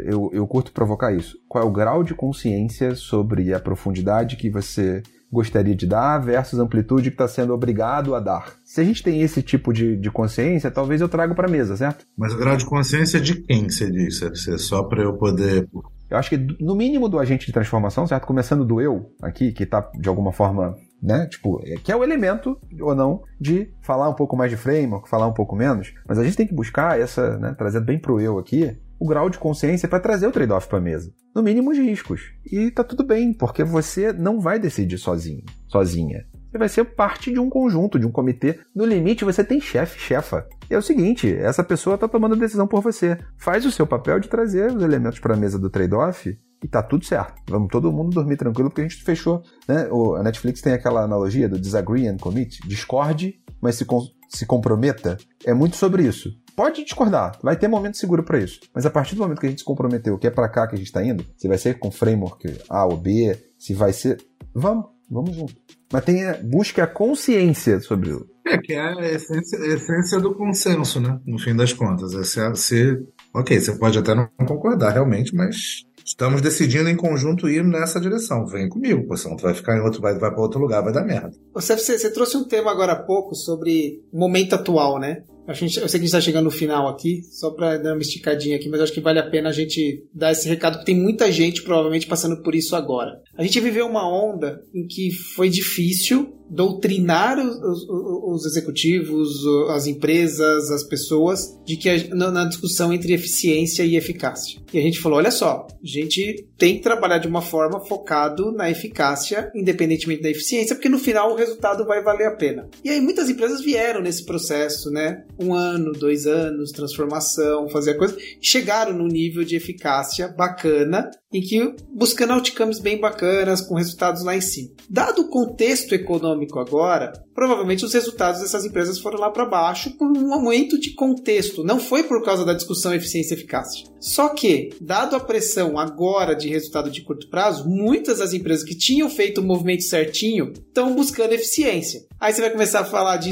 [0.06, 1.38] eu, eu curto provocar isso.
[1.48, 5.02] Qual é o grau de consciência sobre a profundidade que você
[5.32, 8.52] gostaria de dar versus amplitude que está sendo obrigado a dar.
[8.66, 12.04] Se a gente tem esse tipo de, de consciência, talvez eu trago para mesa, certo?
[12.18, 14.26] Mas o grau de consciência de quem você disse?
[14.26, 15.70] É só para eu poder
[16.10, 18.26] eu acho que, no mínimo, do agente de transformação, certo?
[18.26, 21.28] Começando do eu aqui, que está de alguma forma, né?
[21.28, 25.10] Tipo, é, que é o elemento, ou não, de falar um pouco mais de framework,
[25.10, 25.94] falar um pouco menos.
[26.08, 27.54] Mas a gente tem que buscar essa, né?
[27.58, 30.82] Trazendo bem pro eu aqui, o grau de consciência para trazer o trade-off para a
[30.82, 31.14] mesa.
[31.34, 32.34] No mínimo, os riscos.
[32.52, 36.26] E tá tudo bem, porque você não vai decidir sozinho, sozinha.
[36.52, 38.60] Você vai ser parte de um conjunto, de um comitê.
[38.76, 40.48] No limite, você tem chefe, chefa.
[40.70, 43.18] E é o seguinte, essa pessoa está tomando a decisão por você.
[43.38, 46.82] Faz o seu papel de trazer os elementos para a mesa do trade-off e tá
[46.82, 47.42] tudo certo.
[47.48, 49.44] Vamos todo mundo dormir tranquilo porque a gente fechou.
[49.68, 49.88] Né?
[49.92, 52.60] O, a Netflix tem aquela analogia do disagree and commit.
[52.68, 55.18] Discorde, mas se, com, se comprometa.
[55.46, 56.30] É muito sobre isso.
[56.56, 58.60] Pode discordar, vai ter momento seguro para isso.
[58.76, 60.76] Mas a partir do momento que a gente se comprometeu, que é para cá que
[60.76, 64.22] a gente está indo, se vai ser com framework A ou B, se vai ser.
[64.54, 65.56] Vamos, vamos junto.
[65.92, 68.28] Mas tenha, busque a consciência sobre o.
[68.46, 71.20] É, que é a essência, a essência do consenso, né?
[71.26, 72.14] No fim das contas.
[72.14, 73.00] É se, se,
[73.34, 78.46] ok, você pode até não concordar realmente, mas estamos decidindo em conjunto ir nessa direção.
[78.46, 80.94] Vem comigo, pô, senão tu vai ficar em outro, vai, vai para outro lugar, vai
[80.94, 81.32] dar merda.
[81.54, 85.24] Você, você trouxe um tema agora há pouco sobre o momento atual, né?
[85.50, 87.94] A gente, eu sei que a gente está chegando no final aqui, só para dar
[87.94, 90.86] uma esticadinha aqui, mas acho que vale a pena a gente dar esse recado, porque
[90.92, 93.20] tem muita gente provavelmente passando por isso agora.
[93.36, 99.30] A gente viveu uma onda em que foi difícil doutrinar os, os, os, executivos,
[99.70, 104.60] as empresas, as pessoas, de que a, na, discussão entre eficiência e eficácia.
[104.74, 108.52] E a gente falou: olha só, a gente tem que trabalhar de uma forma focado
[108.52, 112.68] na eficácia, independentemente da eficiência, porque no final o resultado vai valer a pena.
[112.84, 115.24] E aí muitas empresas vieram nesse processo, né?
[115.40, 121.42] Um ano, dois anos, transformação, fazer a coisa, chegaram no nível de eficácia bacana em
[121.42, 124.72] que buscando outcomes bem bacanas, com resultados lá em cima.
[124.90, 130.08] Dado o contexto econômico agora, provavelmente os resultados dessas empresas foram lá para baixo por
[130.08, 133.88] um aumento de contexto, não foi por causa da discussão eficiência e eficácia.
[134.00, 138.76] Só que, dado a pressão agora de resultado de curto prazo, muitas das empresas que
[138.76, 142.02] tinham feito o movimento certinho estão buscando eficiência.
[142.20, 143.30] Aí você vai começar a falar de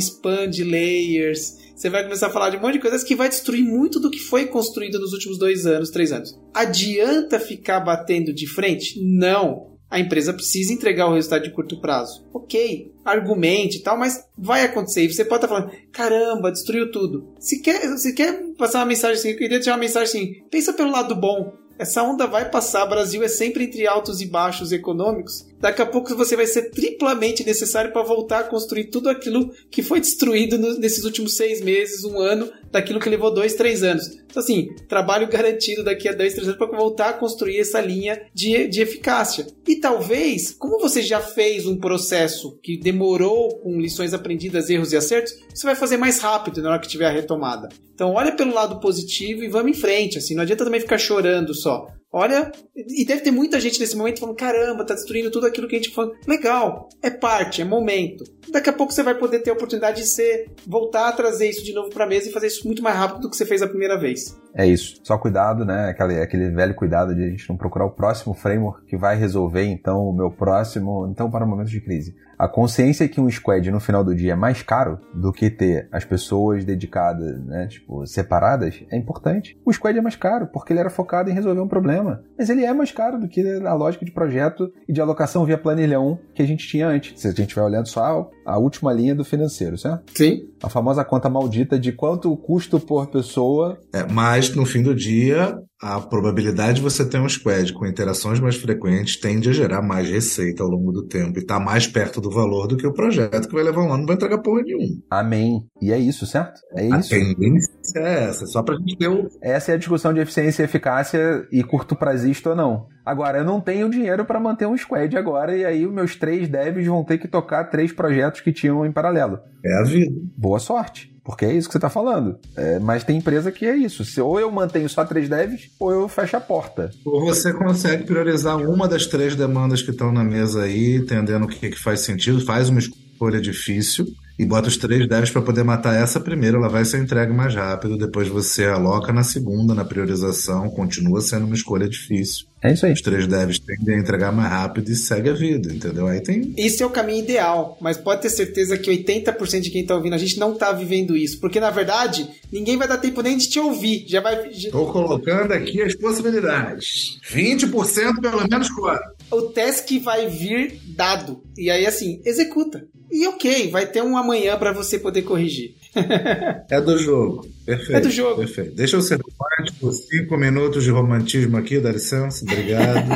[0.50, 3.64] de layers, você vai começar a falar de um monte de coisas que vai destruir
[3.64, 6.36] muito do que foi construído nos últimos dois anos, três anos.
[6.52, 9.00] Adianta ficar batendo de frente?
[9.00, 9.77] Não.
[9.90, 12.26] A empresa precisa entregar o resultado de curto prazo.
[12.34, 15.04] Ok, argumente e tal, mas vai acontecer.
[15.04, 17.34] E você pode estar falando, caramba, destruiu tudo.
[17.40, 20.74] Se quer, se quer passar uma mensagem assim, eu queria deixar uma mensagem assim, pensa
[20.74, 21.54] pelo lado bom.
[21.80, 25.46] Essa onda vai passar, Brasil é sempre entre altos e baixos econômicos.
[25.60, 29.84] Daqui a pouco você vai ser triplamente necessário para voltar a construir tudo aquilo que
[29.84, 34.08] foi destruído nesses últimos seis meses, um ano, daquilo que levou dois, três anos.
[34.08, 38.22] Então, assim, trabalho garantido daqui a dois, três anos para voltar a construir essa linha
[38.34, 39.48] de, de eficácia.
[39.68, 44.98] E talvez, como você já fez um processo que demorou com lições aprendidas, erros e
[44.98, 47.70] acertos, você vai fazer mais rápido na hora que tiver a retomada.
[47.94, 50.20] Então, olha pelo lado positivo e vamos em frente.
[50.20, 51.88] Assim, não adianta também ficar chorando só.
[52.12, 55.76] Olha, e deve ter muita gente nesse momento falando: caramba, tá destruindo tudo aquilo que
[55.76, 56.14] a gente falou.
[56.26, 58.24] Legal, é parte, é momento.
[58.50, 61.64] Daqui a pouco você vai poder ter a oportunidade de ser, voltar a trazer isso
[61.64, 63.68] de novo pra mesa e fazer isso muito mais rápido do que você fez a
[63.68, 64.38] primeira vez.
[64.58, 65.00] É isso.
[65.04, 65.90] Só cuidado, né?
[65.90, 69.66] Aquele, aquele velho cuidado de a gente não procurar o próximo framework que vai resolver,
[69.66, 72.16] então, o meu próximo, então, para momentos de crise.
[72.40, 75.88] A consciência que um squad no final do dia é mais caro do que ter
[75.92, 79.58] as pessoas dedicadas, né, tipo, separadas, é importante.
[79.66, 82.24] O squad é mais caro porque ele era focado em resolver um problema.
[82.38, 85.58] Mas ele é mais caro do que a lógica de projeto e de alocação via
[85.58, 87.20] planilhão que a gente tinha antes.
[87.20, 90.12] Se a gente vai olhando só a última linha do financeiro, certo?
[90.16, 90.48] Sim.
[90.62, 93.80] A famosa conta maldita de quanto custo por pessoa.
[93.94, 98.40] É, mas no fim do dia, a probabilidade de você ter um squad com interações
[98.40, 102.20] mais frequentes tende a gerar mais receita ao longo do tempo e tá mais perto
[102.20, 104.64] do valor do que o projeto que vai levar um ano não vai entregar porra
[104.64, 105.02] nenhuma.
[105.10, 105.68] Amém.
[105.80, 106.60] E é isso, certo?
[106.76, 107.14] É isso.
[107.14, 109.28] A tendência é essa, só pra gente ter o...
[109.42, 112.88] Essa é a discussão de eficiência e eficácia e curto prazista ou não.
[113.06, 116.50] Agora, eu não tenho dinheiro para manter um squad agora e aí os meus três
[116.50, 119.40] devs vão ter que tocar três projetos que tinham em paralelo.
[119.64, 120.12] É a vida.
[120.36, 121.16] Boa sorte.
[121.28, 122.40] Porque é isso que você está falando.
[122.56, 124.06] É, mas tem empresa que é isso.
[124.06, 126.90] Se ou eu mantenho só três devs, ou eu fecho a porta.
[127.04, 131.48] Ou você consegue priorizar uma das três demandas que estão na mesa aí, entendendo o
[131.50, 134.08] que, que faz sentido, faz uma escolha difícil
[134.40, 137.54] e bota os três devs para poder matar essa primeira, ela vai ser entregue mais
[137.54, 142.46] rápido, depois você aloca na segunda, na priorização, continua sendo uma escolha difícil.
[142.62, 142.94] É isso aí.
[142.94, 146.08] Os três devs tendem a entregar mais rápido e segue a vida, entendeu?
[146.08, 146.54] Aí tem.
[146.58, 150.16] Esse é o caminho ideal, mas pode ter certeza que 80% de quem tá ouvindo
[150.16, 151.40] a gente não tá vivendo isso.
[151.40, 154.06] Porque, na verdade, ninguém vai dar tempo nem de te ouvir.
[154.08, 154.50] Já vai.
[154.72, 157.20] Tô colocando aqui as possibilidades.
[157.32, 159.02] 20% pelo menos fora.
[159.32, 161.44] O task vai vir dado.
[161.58, 162.88] E aí, assim, executa.
[163.12, 165.76] E ok, vai ter um amanhã para você poder corrigir.
[166.70, 167.48] é do jogo.
[167.66, 167.96] Perfeito.
[167.96, 168.38] É do jogo.
[168.38, 168.76] Perfeito.
[168.76, 169.92] Deixa eu ser romântico.
[169.92, 172.44] Cinco minutos de romantismo aqui, dá licença.
[172.44, 173.08] Obrigado.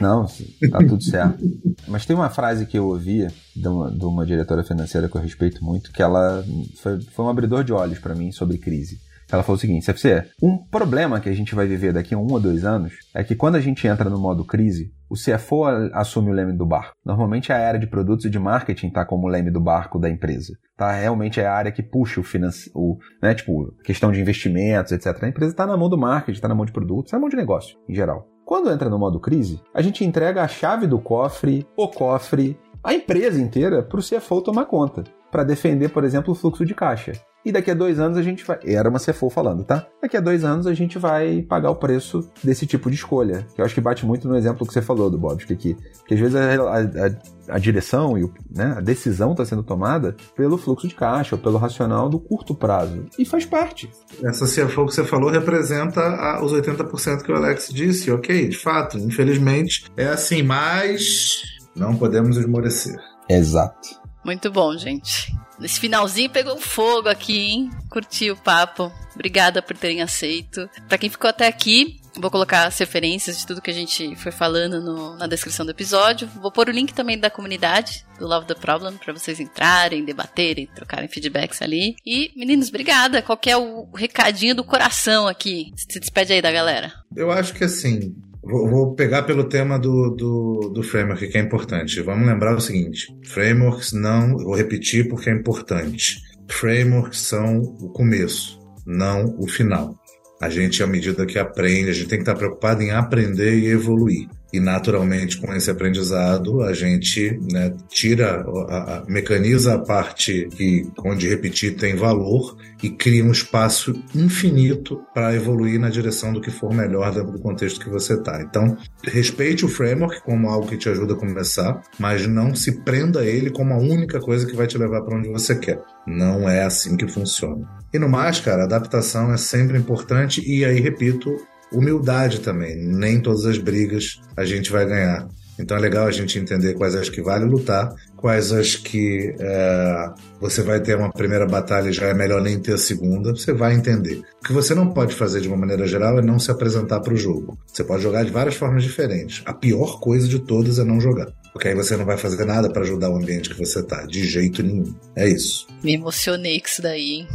[0.00, 0.26] Não,
[0.70, 1.44] tá tudo certo.
[1.88, 5.20] Mas tem uma frase que eu ouvi de uma, de uma diretora financeira que eu
[5.20, 6.44] respeito muito, que ela
[6.82, 8.98] foi, foi um abridor de olhos para mim sobre crise.
[9.30, 12.26] Ela falou o seguinte, CFC, um problema que a gente vai viver daqui a um
[12.30, 16.30] ou dois anos é que quando a gente entra no modo crise, o CFO assume
[16.30, 16.94] o leme do barco.
[17.04, 20.08] Normalmente a área de produtos e de marketing está como o leme do barco da
[20.08, 20.56] empresa.
[20.76, 20.92] Tá?
[20.92, 23.34] Realmente é a área que puxa o financeiro, né?
[23.34, 25.22] tipo, questão de investimentos, etc.
[25.22, 27.28] A empresa está na mão do marketing, está na mão de produtos, está na mão
[27.28, 28.28] de negócio, em geral.
[28.44, 32.56] Quando entra no modo crise, a gente entrega a chave do cofre, o cofre,
[32.86, 36.72] a empresa inteira para o CFO tomar conta, para defender, por exemplo, o fluxo de
[36.72, 37.14] caixa.
[37.44, 38.58] E daqui a dois anos a gente vai.
[38.64, 39.86] Era uma CFO falando, tá?
[40.00, 43.46] Daqui a dois anos a gente vai pagar o preço desse tipo de escolha.
[43.54, 45.74] Que eu acho que bate muito no exemplo que você falou do Bob, que, que,
[45.74, 50.16] que às vezes a, a, a direção e o, né, a decisão está sendo tomada
[50.36, 53.04] pelo fluxo de caixa ou pelo racional do curto prazo.
[53.16, 53.90] E faz parte.
[54.24, 58.10] Essa CFO que você falou representa a, os 80% que o Alex disse.
[58.12, 62.98] Ok, de fato, infelizmente é assim, mas não podemos esmorecer.
[63.28, 64.00] Exato.
[64.24, 65.32] Muito bom, gente.
[65.60, 67.70] Esse finalzinho pegou fogo aqui, hein?
[67.88, 68.92] Curti o papo.
[69.14, 70.68] Obrigada por terem aceito.
[70.88, 74.32] Para quem ficou até aqui, vou colocar as referências de tudo que a gente foi
[74.32, 76.28] falando no, na descrição do episódio.
[76.42, 80.68] Vou pôr o link também da comunidade do Love the Problem para vocês entrarem, debaterem,
[80.74, 81.96] trocarem feedbacks ali.
[82.04, 83.22] E, meninos, obrigada.
[83.22, 85.72] Qual é o recadinho do coração aqui?
[85.76, 86.92] Se despede aí da galera.
[87.14, 88.14] Eu acho que assim,
[88.48, 92.00] Vou, vou, pegar pelo tema do, do, do, framework, que é importante.
[92.00, 96.22] Vamos lembrar o seguinte: frameworks não, vou repetir porque é importante.
[96.48, 99.96] Frameworks são o começo, não o final.
[100.40, 103.66] A gente, à medida que aprende, a gente tem que estar preocupado em aprender e
[103.66, 104.28] evoluir.
[104.52, 110.88] E naturalmente, com esse aprendizado, a gente né, tira, a, a, mecaniza a parte que,
[111.04, 116.50] onde repetir tem valor e cria um espaço infinito para evoluir na direção do que
[116.50, 118.40] for melhor dentro do contexto que você está.
[118.40, 123.20] Então, respeite o framework como algo que te ajuda a começar, mas não se prenda
[123.20, 125.82] a ele como a única coisa que vai te levar para onde você quer.
[126.06, 127.68] Não é assim que funciona.
[127.92, 131.34] E no mais, cara, adaptação é sempre importante e aí, repito,
[131.76, 132.76] humildade também.
[132.76, 135.28] Nem todas as brigas a gente vai ganhar.
[135.58, 140.10] Então é legal a gente entender quais as que vale lutar, quais as que é,
[140.40, 143.30] você vai ter uma primeira batalha e já é melhor nem ter a segunda.
[143.30, 144.22] Você vai entender.
[144.42, 147.14] O que você não pode fazer de uma maneira geral é não se apresentar para
[147.14, 147.58] o jogo.
[147.66, 149.42] Você pode jogar de várias formas diferentes.
[149.46, 151.32] A pior coisa de todas é não jogar.
[151.52, 154.04] Porque aí você não vai fazer nada para ajudar o ambiente que você tá.
[154.04, 154.94] De jeito nenhum.
[155.14, 155.66] É isso.
[155.82, 157.28] Me emocionei com isso daí, hein?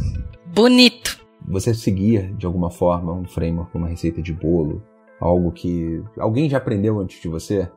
[0.54, 1.21] Bonito
[1.52, 4.82] você seguir de alguma forma um framework, uma receita de bolo,
[5.20, 7.70] algo que alguém já aprendeu antes de você,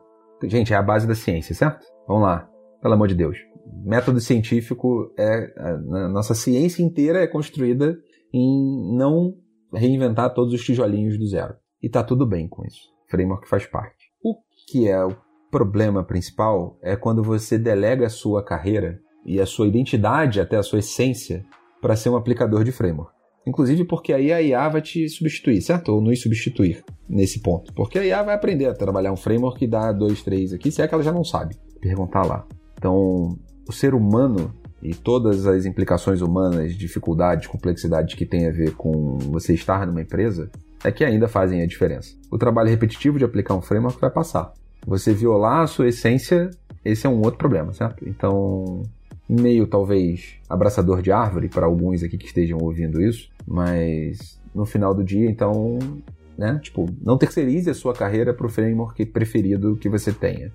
[0.44, 1.86] gente, é a base da ciência, certo?
[2.08, 2.48] Vamos lá,
[2.80, 3.36] pelo amor de Deus.
[3.84, 7.98] Método científico é a nossa ciência inteira é construída
[8.32, 9.34] em não
[9.72, 11.54] reinventar todos os tijolinhos do zero.
[11.82, 12.88] E tá tudo bem com isso.
[13.08, 14.06] Framework faz parte.
[14.22, 14.34] O
[14.68, 15.16] que é o
[15.50, 20.62] problema principal é quando você delega a sua carreira e a sua identidade, até a
[20.62, 21.44] sua essência,
[21.80, 23.15] para ser um aplicador de framework.
[23.46, 25.90] Inclusive porque aí a IA vai te substituir, certo?
[25.90, 27.72] Ou nos substituir nesse ponto.
[27.72, 30.82] Porque a IA vai aprender a trabalhar um framework que dá dois, três aqui, se
[30.82, 31.54] é que ela já não sabe.
[31.80, 32.44] Perguntar lá.
[32.76, 33.38] Então,
[33.68, 39.16] o ser humano e todas as implicações humanas, dificuldades, complexidades que tem a ver com
[39.18, 40.50] você estar numa empresa,
[40.84, 42.14] é que ainda fazem a diferença.
[42.30, 44.52] O trabalho repetitivo de aplicar um framework vai passar.
[44.86, 46.50] Você violar a sua essência,
[46.84, 48.08] esse é um outro problema, certo?
[48.08, 48.82] Então,
[49.28, 54.94] meio talvez abraçador de árvore para alguns aqui que estejam ouvindo isso, mas no final
[54.94, 55.78] do dia, então,
[56.36, 56.58] né?
[56.62, 60.52] Tipo, não terceirize a sua carreira para o framework preferido que você tenha.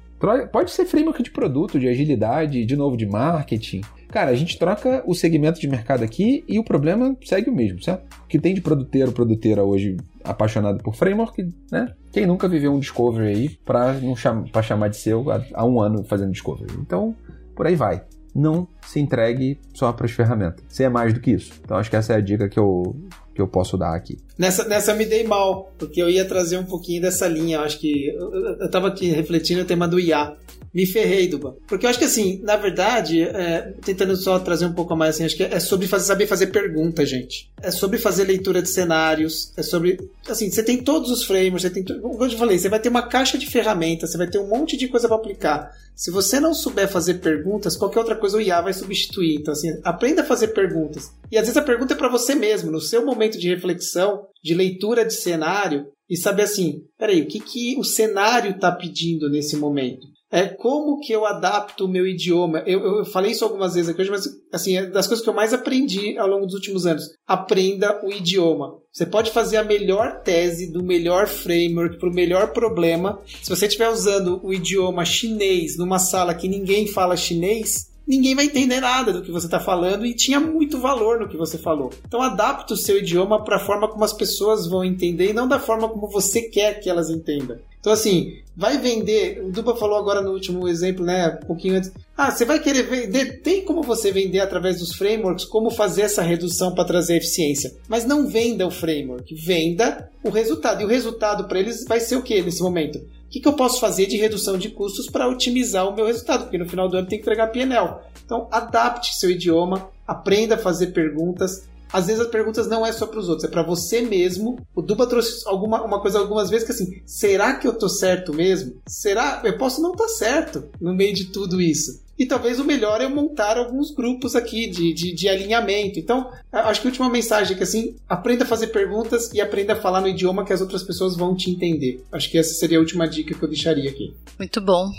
[0.52, 3.82] Pode ser framework de produto, de agilidade, de novo de marketing.
[4.10, 7.82] Cara, a gente troca o segmento de mercado aqui e o problema segue o mesmo,
[7.82, 8.04] certo?
[8.24, 11.94] O que tem de produteiro, produteira hoje apaixonado por framework, né?
[12.12, 16.04] Quem nunca viveu um discovery aí para cham chamar de seu há, há um ano
[16.04, 16.74] fazendo discovery?
[16.80, 17.16] Então,
[17.56, 18.04] por aí vai
[18.34, 20.64] não se entregue só para as ferramentas.
[20.68, 21.60] Você é mais do que isso.
[21.64, 22.96] Então acho que essa é a dica que eu,
[23.34, 24.18] que eu posso dar aqui.
[24.42, 27.58] Nessa, nessa eu me dei mal, porque eu ia trazer um pouquinho dessa linha.
[27.58, 28.08] Eu acho que.
[28.08, 30.36] Eu, eu, tava aqui refletindo o tema do IA
[30.74, 31.58] me ferrei, Duba.
[31.68, 35.26] Porque eu acho que assim, na verdade, é, tentando só trazer um pouco mais assim,
[35.26, 37.52] acho que é sobre fazer, saber fazer pergunta, gente.
[37.62, 39.98] É sobre fazer leitura de cenários, é sobre.
[40.28, 41.84] Assim, você tem todos os frames, você tem.
[41.84, 44.48] Como eu te falei, você vai ter uma caixa de ferramentas, você vai ter um
[44.48, 45.72] monte de coisa para aplicar.
[45.94, 49.36] Se você não souber fazer perguntas, qualquer outra coisa o IA vai substituir.
[49.36, 51.12] Então, assim, aprenda a fazer perguntas.
[51.30, 54.54] E às vezes a pergunta é para você mesmo, no seu momento de reflexão, de
[54.54, 59.56] leitura de cenário, e saber assim, peraí, o que, que o cenário está pedindo nesse
[59.56, 60.06] momento?
[60.32, 62.64] é como que eu adapto o meu idioma.
[62.66, 65.34] Eu, eu falei isso algumas vezes aqui hoje, mas assim, é das coisas que eu
[65.34, 67.04] mais aprendi ao longo dos últimos anos.
[67.28, 68.80] Aprenda o idioma.
[68.94, 73.20] Você pode fazer a melhor tese do melhor framework para o melhor problema.
[73.44, 78.44] Se você estiver usando o idioma chinês numa sala que ninguém fala chinês, ninguém vai
[78.44, 81.92] entender nada do que você está falando e tinha muito valor no que você falou.
[82.06, 85.48] Então adapte o seu idioma para a forma como as pessoas vão entender e não
[85.48, 87.58] da forma como você quer que elas entendam.
[87.80, 89.42] Então, assim, vai vender.
[89.44, 91.40] O Dupa falou agora no último exemplo, né?
[91.42, 91.92] Um pouquinho antes.
[92.16, 93.42] Ah, você vai querer vender.
[93.42, 97.74] Tem como você vender através dos frameworks como fazer essa redução para trazer eficiência.
[97.88, 100.82] Mas não venda o framework, venda o resultado.
[100.82, 103.00] E o resultado para eles vai ser o que nesse momento?
[103.32, 106.44] Que, que eu posso fazer de redução de custos para otimizar o meu resultado?
[106.44, 107.96] Porque no final do ano tem que entregar PNL.
[108.26, 113.06] Então, adapte seu idioma, aprenda a fazer perguntas, às vezes as perguntas não é só
[113.06, 114.60] para os outros, é para você mesmo.
[114.76, 118.34] O Duba trouxe alguma uma coisa algumas vezes que assim, será que eu tô certo
[118.34, 118.82] mesmo?
[118.88, 119.42] Será?
[119.44, 122.02] Eu posso não estar tá certo no meio de tudo isso.
[122.18, 125.98] E talvez o melhor é montar alguns grupos aqui de, de, de, alinhamento.
[125.98, 129.74] Então, acho que a última mensagem é que assim, aprenda a fazer perguntas e aprenda
[129.74, 132.04] a falar no idioma que as outras pessoas vão te entender.
[132.12, 134.14] Acho que essa seria a última dica que eu deixaria aqui.
[134.38, 134.92] Muito bom.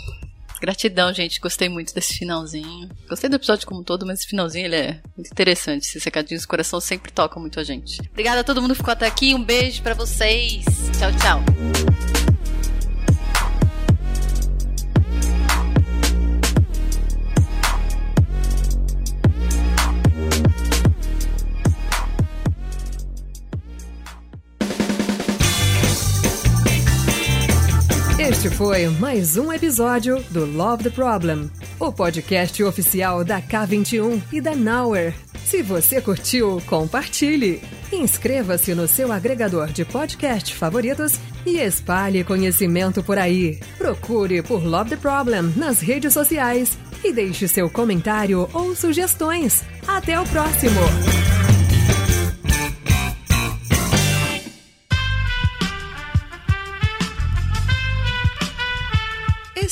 [0.63, 1.41] Gratidão, gente.
[1.41, 2.89] Gostei muito desse finalzinho.
[3.09, 5.83] Gostei do episódio como um todo, mas esse finalzinho ele é muito interessante.
[5.83, 7.99] Esses recadinhos do coração sempre tocam muito a gente.
[8.09, 9.35] Obrigada a todo mundo que ficou até aqui.
[9.35, 10.63] Um beijo para vocês.
[10.97, 12.32] Tchau, tchau.
[28.25, 34.39] Este foi mais um episódio do Love the Problem, o podcast oficial da K21 e
[34.39, 35.13] da Nowhere.
[35.45, 37.61] Se você curtiu, compartilhe.
[37.91, 43.59] Inscreva-se no seu agregador de podcast favoritos e espalhe conhecimento por aí.
[43.77, 49.65] Procure por Love the Problem nas redes sociais e deixe seu comentário ou sugestões.
[49.85, 50.79] Até o próximo!